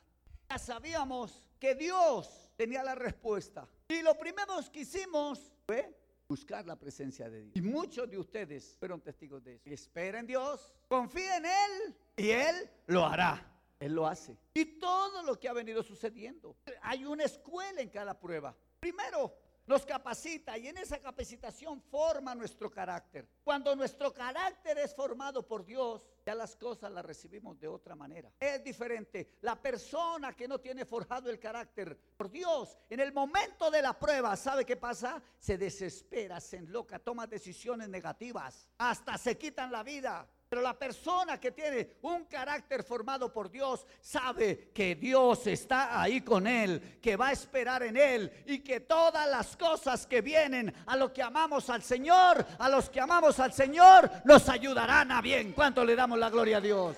Ya 0.49 0.59
sabíamos 0.59 1.45
que 1.59 1.75
Dios 1.75 2.53
tenía 2.57 2.85
la 2.85 2.95
respuesta. 2.95 3.69
Y 3.89 4.03
lo 4.03 4.17
primero 4.17 4.55
que 4.73 4.81
hicimos 4.81 5.53
fue 5.67 5.93
buscar 6.29 6.65
la 6.65 6.77
presencia 6.77 7.29
de 7.29 7.43
Dios. 7.43 7.57
Y 7.57 7.63
muchos 7.63 8.09
de 8.09 8.19
ustedes 8.19 8.77
fueron 8.79 9.01
testigos 9.01 9.43
de 9.43 9.57
eso. 9.57 9.63
Esperen 9.65 10.21
en 10.21 10.27
Dios, 10.29 10.73
confíen 10.89 11.45
en 11.45 11.47
Él 11.47 11.97
y 12.17 12.31
Él 12.31 12.71
lo 12.87 13.05
hará. 13.05 13.53
Él 13.79 13.93
lo 13.93 14.07
hace. 14.07 14.39
Y 14.55 14.65
todo 14.79 15.23
lo 15.23 15.39
que 15.39 15.49
ha 15.49 15.53
venido 15.53 15.83
sucediendo. 15.83 16.57
Hay 16.81 17.05
una 17.05 17.25
escuela 17.25 17.83
en 17.83 17.91
cada 17.91 18.19
prueba. 18.19 18.57
Primero, 18.81 19.35
nos 19.67 19.85
capacita 19.85 20.57
y 20.57 20.69
en 20.69 20.79
esa 20.79 20.99
capacitación 20.99 21.83
forma 21.83 22.35
nuestro 22.35 22.71
carácter. 22.71 23.29
Cuando 23.43 23.75
nuestro 23.75 24.13
carácter 24.15 24.79
es 24.79 24.95
formado 24.95 25.47
por 25.47 25.65
Dios, 25.65 26.07
ya 26.25 26.35
las 26.35 26.55
cosas 26.55 26.93
las 26.93 27.05
recibimos 27.05 27.59
de 27.59 27.67
otra 27.67 27.97
manera. 27.97 28.31
Es 28.39 28.63
diferente. 28.63 29.37
La 29.41 29.61
persona 29.61 30.35
que 30.35 30.47
no 30.47 30.61
tiene 30.61 30.85
forjado 30.85 31.31
el 31.31 31.41
carácter 31.41 31.99
por 32.17 32.31
Dios, 32.31 32.79
en 32.89 33.01
el 33.01 33.13
momento 33.13 33.71
de 33.71 33.83
la 33.83 33.99
prueba, 33.99 34.37
¿sabe 34.37 34.65
qué 34.65 34.77
pasa? 34.77 35.21
Se 35.39 35.59
desespera, 35.59 36.41
se 36.41 36.59
enloca, 36.59 37.01
toma 37.01 37.27
decisiones 37.27 37.89
negativas, 37.89 38.71
hasta 38.79 39.19
se 39.19 39.37
quitan 39.37 39.73
la 39.73 39.83
vida. 39.83 40.29
Pero 40.49 40.63
la 40.63 40.79
persona 40.79 41.41
que 41.41 41.51
tiene 41.51 41.97
un 42.03 42.25
carácter 42.27 42.85
formado 42.85 43.33
por 43.33 43.51
Dios 43.51 43.85
sabe 44.01 44.71
que 44.73 44.95
Dios 44.95 45.47
está 45.49 46.01
ahí 46.01 46.21
con 46.21 46.47
él, 46.47 47.01
que 47.03 47.17
va 47.17 47.29
a 47.29 47.33
esperar 47.33 47.83
en 47.83 47.97
él 47.97 48.45
y 48.47 48.61
que 48.61 48.81
todas 48.81 49.29
las 49.29 49.57
cosas 49.57 50.07
que 50.07 50.21
vienen 50.21 50.73
a 50.87 50.97
lo 50.97 51.13
que 51.13 51.23
amamos 51.23 51.69
al 51.69 51.83
Señor, 51.83 52.47
a 52.61 52.69
los 52.69 52.89
que 52.89 53.01
amamos 53.01 53.41
al 53.41 53.53
Señor, 53.53 54.09
nos 54.25 54.49
ayudarán 54.49 55.11
a 55.11 55.21
bien. 55.21 55.53
¿Cuánto 55.53 55.85
le 55.85 55.97
damos 55.97 56.17
la 56.17 56.31
gloria 56.31 56.59
a 56.59 56.61
Dios? 56.61 56.97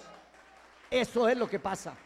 Eso 0.90 1.26
es 1.26 1.36
lo 1.36 1.48
que 1.48 1.58
pasa. 1.58 1.96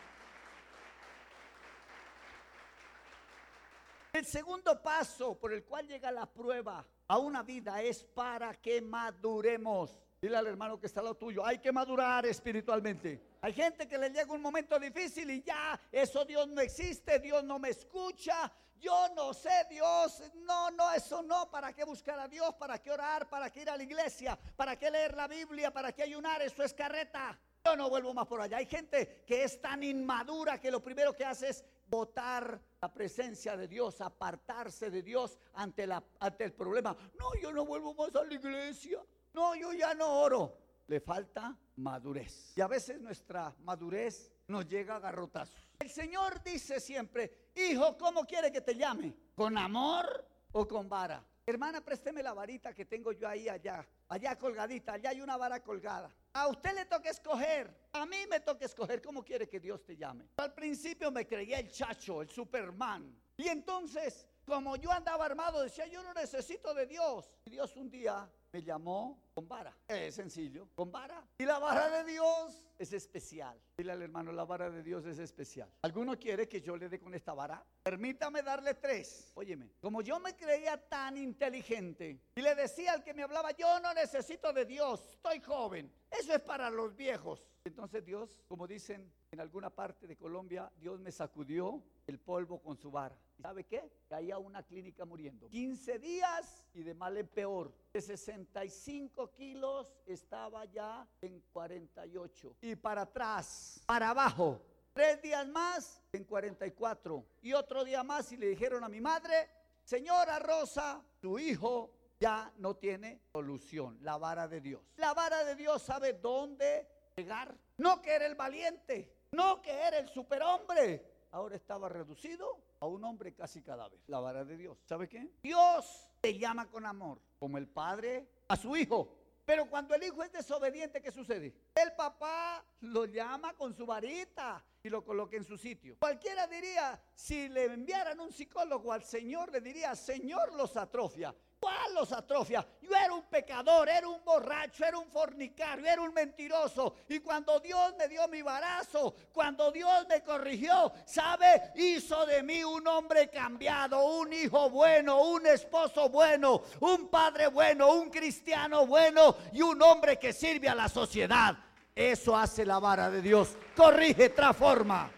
El 4.12 4.26
segundo 4.26 4.80
paso 4.80 5.38
por 5.38 5.52
el 5.52 5.64
cual 5.64 5.88
llega 5.88 6.12
la 6.12 6.26
prueba 6.26 6.86
a 7.08 7.18
una 7.18 7.42
vida 7.42 7.82
es 7.82 8.04
para 8.04 8.54
que 8.54 8.80
maduremos. 8.80 10.02
Dile 10.22 10.36
al 10.36 10.46
hermano 10.46 10.78
que 10.78 10.86
está 10.86 11.00
al 11.00 11.06
lado 11.06 11.16
tuyo, 11.16 11.44
hay 11.44 11.58
que 11.58 11.72
madurar 11.72 12.24
espiritualmente. 12.26 13.20
Hay 13.40 13.52
gente 13.52 13.88
que 13.88 13.98
le 13.98 14.08
llega 14.08 14.32
un 14.32 14.40
momento 14.40 14.78
difícil 14.78 15.28
y 15.28 15.42
ya, 15.42 15.80
eso 15.90 16.24
Dios 16.24 16.46
no 16.46 16.60
existe, 16.60 17.18
Dios 17.18 17.42
no 17.42 17.58
me 17.58 17.70
escucha, 17.70 18.52
yo 18.78 19.08
no 19.16 19.34
sé 19.34 19.66
Dios, 19.68 20.22
no, 20.46 20.70
no, 20.70 20.92
eso 20.92 21.24
no, 21.24 21.50
¿para 21.50 21.72
qué 21.72 21.82
buscar 21.82 22.20
a 22.20 22.28
Dios? 22.28 22.54
¿Para 22.54 22.80
qué 22.80 22.92
orar? 22.92 23.28
¿Para 23.28 23.50
qué 23.50 23.62
ir 23.62 23.70
a 23.70 23.76
la 23.76 23.82
iglesia? 23.82 24.38
¿Para 24.54 24.76
qué 24.76 24.92
leer 24.92 25.16
la 25.16 25.26
Biblia? 25.26 25.72
¿Para 25.72 25.90
qué 25.90 26.04
ayunar? 26.04 26.40
Eso 26.40 26.62
es 26.62 26.72
carreta. 26.72 27.36
Yo 27.64 27.74
no 27.74 27.90
vuelvo 27.90 28.14
más 28.14 28.28
por 28.28 28.40
allá. 28.40 28.58
Hay 28.58 28.66
gente 28.66 29.24
que 29.26 29.42
es 29.42 29.60
tan 29.60 29.82
inmadura 29.82 30.60
que 30.60 30.70
lo 30.70 30.80
primero 30.80 31.16
que 31.16 31.24
hace 31.24 31.48
es 31.48 31.64
votar 31.88 32.60
la 32.80 32.94
presencia 32.94 33.56
de 33.56 33.66
Dios, 33.66 34.00
apartarse 34.00 34.88
de 34.88 35.02
Dios 35.02 35.36
ante, 35.54 35.88
ante 36.20 36.44
el 36.44 36.52
problema. 36.52 36.96
No, 37.18 37.34
yo 37.42 37.52
no 37.52 37.64
vuelvo 37.64 37.92
más 37.94 38.14
a 38.14 38.22
la 38.22 38.34
iglesia. 38.34 39.00
No, 39.32 39.54
yo 39.54 39.72
ya 39.72 39.94
no 39.94 40.20
oro. 40.20 40.58
Le 40.86 41.00
falta 41.00 41.56
madurez. 41.76 42.52
Y 42.56 42.60
a 42.60 42.66
veces 42.66 43.00
nuestra 43.00 43.54
madurez 43.60 44.30
nos 44.48 44.66
llega 44.66 44.96
a 44.96 45.00
garrotazos. 45.00 45.68
El 45.78 45.90
Señor 45.90 46.42
dice 46.42 46.80
siempre, 46.80 47.50
hijo, 47.54 47.96
¿cómo 47.96 48.24
quiere 48.24 48.52
que 48.52 48.60
te 48.60 48.74
llame? 48.74 49.14
¿Con 49.34 49.56
amor 49.56 50.26
o 50.52 50.66
con 50.66 50.88
vara? 50.88 51.24
Hermana, 51.44 51.80
présteme 51.80 52.22
la 52.22 52.34
varita 52.34 52.72
que 52.72 52.84
tengo 52.84 53.10
yo 53.10 53.26
ahí 53.26 53.48
allá, 53.48 53.84
allá 54.08 54.38
colgadita, 54.38 54.92
allá 54.92 55.10
hay 55.10 55.20
una 55.20 55.36
vara 55.36 55.60
colgada. 55.60 56.14
A 56.34 56.46
usted 56.46 56.72
le 56.72 56.84
toca 56.84 57.10
escoger, 57.10 57.88
a 57.92 58.06
mí 58.06 58.18
me 58.30 58.38
toca 58.38 58.64
escoger 58.64 59.02
cómo 59.02 59.24
quiere 59.24 59.48
que 59.48 59.58
Dios 59.58 59.84
te 59.84 59.96
llame. 59.96 60.28
Al 60.36 60.54
principio 60.54 61.10
me 61.10 61.26
creía 61.26 61.58
el 61.58 61.68
chacho, 61.68 62.22
el 62.22 62.30
Superman. 62.30 63.20
Y 63.36 63.48
entonces, 63.48 64.28
como 64.46 64.76
yo 64.76 64.92
andaba 64.92 65.24
armado, 65.24 65.62
decía, 65.62 65.86
yo 65.86 66.02
no 66.04 66.14
necesito 66.14 66.74
de 66.74 66.86
Dios. 66.86 67.36
Y 67.44 67.50
Dios 67.50 67.74
un 67.74 67.90
día 67.90 68.30
me 68.52 68.62
llamó 68.62 69.18
con 69.32 69.48
vara. 69.48 69.74
Es 69.88 70.14
sencillo, 70.14 70.68
con 70.74 70.92
vara. 70.92 71.26
Y 71.38 71.44
la 71.44 71.58
vara 71.58 71.88
de 71.88 72.12
Dios 72.12 72.68
es 72.78 72.92
especial. 72.92 73.58
Dile 73.82 73.94
al 73.94 74.02
hermano, 74.02 74.30
la 74.30 74.44
vara 74.44 74.70
de 74.70 74.80
Dios 74.80 75.04
es 75.06 75.18
especial. 75.18 75.68
¿Alguno 75.82 76.16
quiere 76.16 76.48
que 76.48 76.60
yo 76.60 76.76
le 76.76 76.88
dé 76.88 77.00
con 77.00 77.14
esta 77.14 77.34
vara? 77.34 77.66
Permítame 77.82 78.40
darle 78.40 78.74
tres. 78.74 79.32
Óyeme, 79.34 79.72
como 79.80 80.02
yo 80.02 80.20
me 80.20 80.36
creía 80.36 80.76
tan 80.88 81.16
inteligente 81.16 82.20
y 82.36 82.42
le 82.42 82.54
decía 82.54 82.92
al 82.92 83.02
que 83.02 83.12
me 83.12 83.24
hablaba, 83.24 83.50
yo 83.50 83.80
no 83.80 83.92
necesito 83.92 84.52
de 84.52 84.66
Dios, 84.66 85.04
estoy 85.14 85.40
joven. 85.40 85.92
Eso 86.08 86.32
es 86.32 86.42
para 86.42 86.70
los 86.70 86.94
viejos. 86.94 87.44
Entonces 87.64 88.04
Dios, 88.04 88.44
como 88.48 88.66
dicen 88.66 89.12
en 89.30 89.40
alguna 89.40 89.70
parte 89.70 90.06
de 90.06 90.16
Colombia, 90.16 90.70
Dios 90.78 91.00
me 91.00 91.12
sacudió 91.12 91.82
el 92.06 92.18
polvo 92.18 92.60
con 92.60 92.76
su 92.76 92.90
vara. 92.90 93.16
¿Y 93.38 93.42
sabe 93.42 93.64
qué? 93.64 93.90
Caía 94.08 94.38
una 94.38 94.62
clínica 94.64 95.04
muriendo. 95.04 95.48
15 95.48 95.98
días 95.98 96.66
y 96.74 96.82
de 96.82 96.94
mal 96.94 97.16
en 97.16 97.28
peor. 97.28 97.72
De 97.92 98.00
65 98.00 99.32
kilos 99.32 99.96
estaba 100.06 100.64
ya 100.64 101.08
en 101.20 101.40
48. 101.52 102.56
Y 102.62 102.74
para 102.74 103.02
atrás, 103.02 103.71
para 103.86 104.10
abajo. 104.10 104.60
Tres 104.92 105.22
días 105.22 105.46
más 105.48 106.02
en 106.12 106.24
44. 106.24 107.24
Y 107.42 107.52
otro 107.52 107.84
día 107.84 108.02
más 108.02 108.30
y 108.32 108.36
le 108.36 108.48
dijeron 108.48 108.84
a 108.84 108.88
mi 108.88 109.00
madre, 109.00 109.48
señora 109.84 110.38
Rosa, 110.38 111.02
tu 111.20 111.38
hijo 111.38 111.90
ya 112.20 112.52
no 112.58 112.76
tiene 112.76 113.20
solución. 113.32 113.98
La 114.02 114.16
vara 114.18 114.46
de 114.46 114.60
Dios. 114.60 114.82
La 114.96 115.14
vara 115.14 115.44
de 115.44 115.56
Dios 115.56 115.82
sabe 115.82 116.12
dónde 116.14 116.86
llegar. 117.16 117.56
No 117.78 118.00
que 118.00 118.12
era 118.12 118.26
el 118.26 118.34
valiente, 118.34 119.12
no 119.32 119.60
que 119.62 119.72
era 119.72 119.98
el 119.98 120.08
superhombre. 120.08 121.26
Ahora 121.32 121.56
estaba 121.56 121.88
reducido 121.88 122.58
a 122.80 122.86
un 122.86 123.02
hombre 123.04 123.34
casi 123.34 123.62
cadáver. 123.62 123.98
La 124.06 124.20
vara 124.20 124.44
de 124.44 124.56
Dios. 124.56 124.78
¿Sabe 124.84 125.08
qué? 125.08 125.30
Dios 125.42 126.10
te 126.20 126.38
llama 126.38 126.70
con 126.70 126.84
amor, 126.84 127.20
como 127.38 127.56
el 127.56 127.66
padre 127.66 128.28
a 128.48 128.56
su 128.56 128.76
hijo. 128.76 129.21
Pero 129.44 129.68
cuando 129.68 129.94
el 129.94 130.02
hijo 130.04 130.22
es 130.22 130.32
desobediente, 130.32 131.02
¿qué 131.02 131.10
sucede? 131.10 131.52
El 131.74 131.92
papá 131.92 132.64
lo 132.80 133.04
llama 133.06 133.54
con 133.54 133.74
su 133.74 133.84
varita 133.84 134.64
y 134.82 134.88
lo 134.88 135.04
coloca 135.04 135.36
en 135.36 135.44
su 135.44 135.58
sitio. 135.58 135.96
Cualquiera 135.98 136.46
diría, 136.46 137.00
si 137.14 137.48
le 137.48 137.64
enviaran 137.64 138.20
un 138.20 138.32
psicólogo 138.32 138.92
al 138.92 139.02
Señor, 139.02 139.50
le 139.50 139.60
diría, 139.60 139.94
Señor 139.96 140.54
los 140.54 140.76
atrofia. 140.76 141.34
¿Cuál 141.62 141.94
los 141.94 142.10
atrofia? 142.10 142.66
Yo 142.80 142.90
era 142.90 143.14
un 143.14 143.22
pecador, 143.22 143.88
era 143.88 144.08
un 144.08 144.24
borracho, 144.24 144.84
era 144.84 144.98
un 144.98 145.08
fornicario, 145.08 145.86
era 145.86 146.02
un 146.02 146.12
mentiroso. 146.12 146.96
Y 147.08 147.20
cuando 147.20 147.60
Dios 147.60 147.94
me 147.96 148.08
dio 148.08 148.26
mi 148.26 148.42
barazo, 148.42 149.14
cuando 149.32 149.70
Dios 149.70 150.04
me 150.08 150.24
corrigió, 150.24 150.92
¿sabe? 151.04 151.70
Hizo 151.76 152.26
de 152.26 152.42
mí 152.42 152.64
un 152.64 152.84
hombre 152.88 153.30
cambiado, 153.30 154.04
un 154.04 154.32
hijo 154.32 154.70
bueno, 154.70 155.22
un 155.22 155.46
esposo 155.46 156.08
bueno, 156.08 156.62
un 156.80 157.06
padre 157.06 157.46
bueno, 157.46 157.92
un 157.92 158.10
cristiano 158.10 158.84
bueno 158.84 159.36
y 159.52 159.62
un 159.62 159.80
hombre 159.82 160.18
que 160.18 160.32
sirve 160.32 160.68
a 160.68 160.74
la 160.74 160.88
sociedad. 160.88 161.56
Eso 161.94 162.36
hace 162.36 162.66
la 162.66 162.80
vara 162.80 163.08
de 163.08 163.22
Dios. 163.22 163.56
Corrige, 163.76 164.30
transforma. 164.30 165.12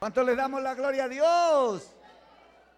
¿Cuánto 0.00 0.24
le 0.24 0.34
damos 0.34 0.60
la 0.60 0.74
gloria 0.74 1.04
a 1.04 1.08
Dios? 1.08 1.94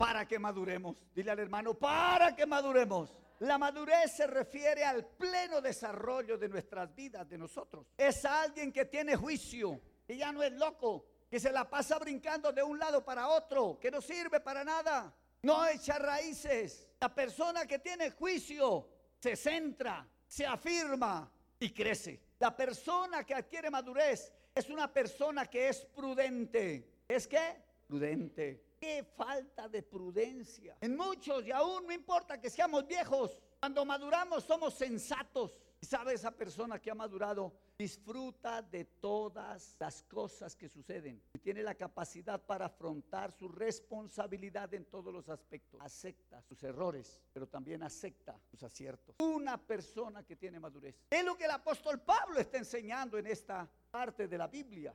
Para 0.02 0.26
que 0.26 0.36
maduremos. 0.36 0.96
Dile 1.14 1.30
al 1.30 1.38
hermano, 1.38 1.74
para 1.74 2.34
que 2.34 2.44
maduremos. 2.44 3.14
La 3.38 3.56
madurez 3.56 4.10
se 4.10 4.26
refiere 4.26 4.82
al 4.82 5.06
pleno 5.06 5.60
desarrollo 5.60 6.36
de 6.36 6.48
nuestras 6.48 6.92
vidas, 6.92 7.28
de 7.28 7.38
nosotros. 7.38 7.86
Es 7.96 8.24
alguien 8.24 8.72
que 8.72 8.86
tiene 8.86 9.14
juicio, 9.14 9.80
que 10.04 10.16
ya 10.16 10.32
no 10.32 10.42
es 10.42 10.50
loco, 10.54 11.06
que 11.30 11.38
se 11.38 11.52
la 11.52 11.70
pasa 11.70 12.00
brincando 12.00 12.50
de 12.50 12.64
un 12.64 12.80
lado 12.80 13.04
para 13.04 13.28
otro, 13.28 13.78
que 13.80 13.92
no 13.92 14.00
sirve 14.00 14.40
para 14.40 14.64
nada, 14.64 15.14
no 15.42 15.64
echa 15.68 16.00
raíces. 16.00 16.88
La 17.00 17.14
persona 17.14 17.64
que 17.64 17.78
tiene 17.78 18.10
juicio 18.10 18.88
se 19.20 19.36
centra, 19.36 20.04
se 20.26 20.44
afirma 20.44 21.32
y 21.60 21.72
crece. 21.72 22.20
La 22.40 22.56
persona 22.56 23.22
que 23.22 23.36
adquiere 23.36 23.70
madurez 23.70 24.32
es 24.52 24.68
una 24.68 24.92
persona 24.92 25.46
que 25.46 25.68
es 25.68 25.84
prudente. 25.94 27.04
¿Es 27.06 27.28
qué? 27.28 27.54
Prudente. 27.86 28.71
Qué 28.82 29.04
falta 29.04 29.68
de 29.68 29.80
prudencia. 29.80 30.76
En 30.80 30.96
muchos, 30.96 31.46
y 31.46 31.52
aún 31.52 31.86
no 31.86 31.92
importa 31.92 32.40
que 32.40 32.50
seamos 32.50 32.84
viejos, 32.84 33.38
cuando 33.60 33.84
maduramos 33.84 34.42
somos 34.42 34.74
sensatos. 34.74 35.56
Y 35.80 35.86
sabe 35.86 36.14
esa 36.14 36.32
persona 36.32 36.80
que 36.80 36.90
ha 36.90 36.94
madurado, 36.96 37.52
disfruta 37.78 38.60
de 38.60 38.84
todas 38.84 39.76
las 39.78 40.02
cosas 40.02 40.56
que 40.56 40.68
suceden. 40.68 41.22
Y 41.34 41.38
tiene 41.38 41.62
la 41.62 41.76
capacidad 41.76 42.44
para 42.44 42.66
afrontar 42.66 43.30
su 43.30 43.46
responsabilidad 43.46 44.74
en 44.74 44.84
todos 44.86 45.14
los 45.14 45.28
aspectos. 45.28 45.80
Acepta 45.80 46.42
sus 46.42 46.60
errores, 46.64 47.22
pero 47.32 47.46
también 47.46 47.84
acepta 47.84 48.36
sus 48.50 48.64
aciertos. 48.64 49.14
Una 49.20 49.58
persona 49.58 50.24
que 50.24 50.34
tiene 50.34 50.58
madurez. 50.58 50.96
Es 51.08 51.24
lo 51.24 51.36
que 51.36 51.44
el 51.44 51.52
apóstol 51.52 52.00
Pablo 52.00 52.40
está 52.40 52.58
enseñando 52.58 53.16
en 53.16 53.28
esta 53.28 53.68
parte 53.92 54.26
de 54.26 54.38
la 54.38 54.48
Biblia. 54.48 54.92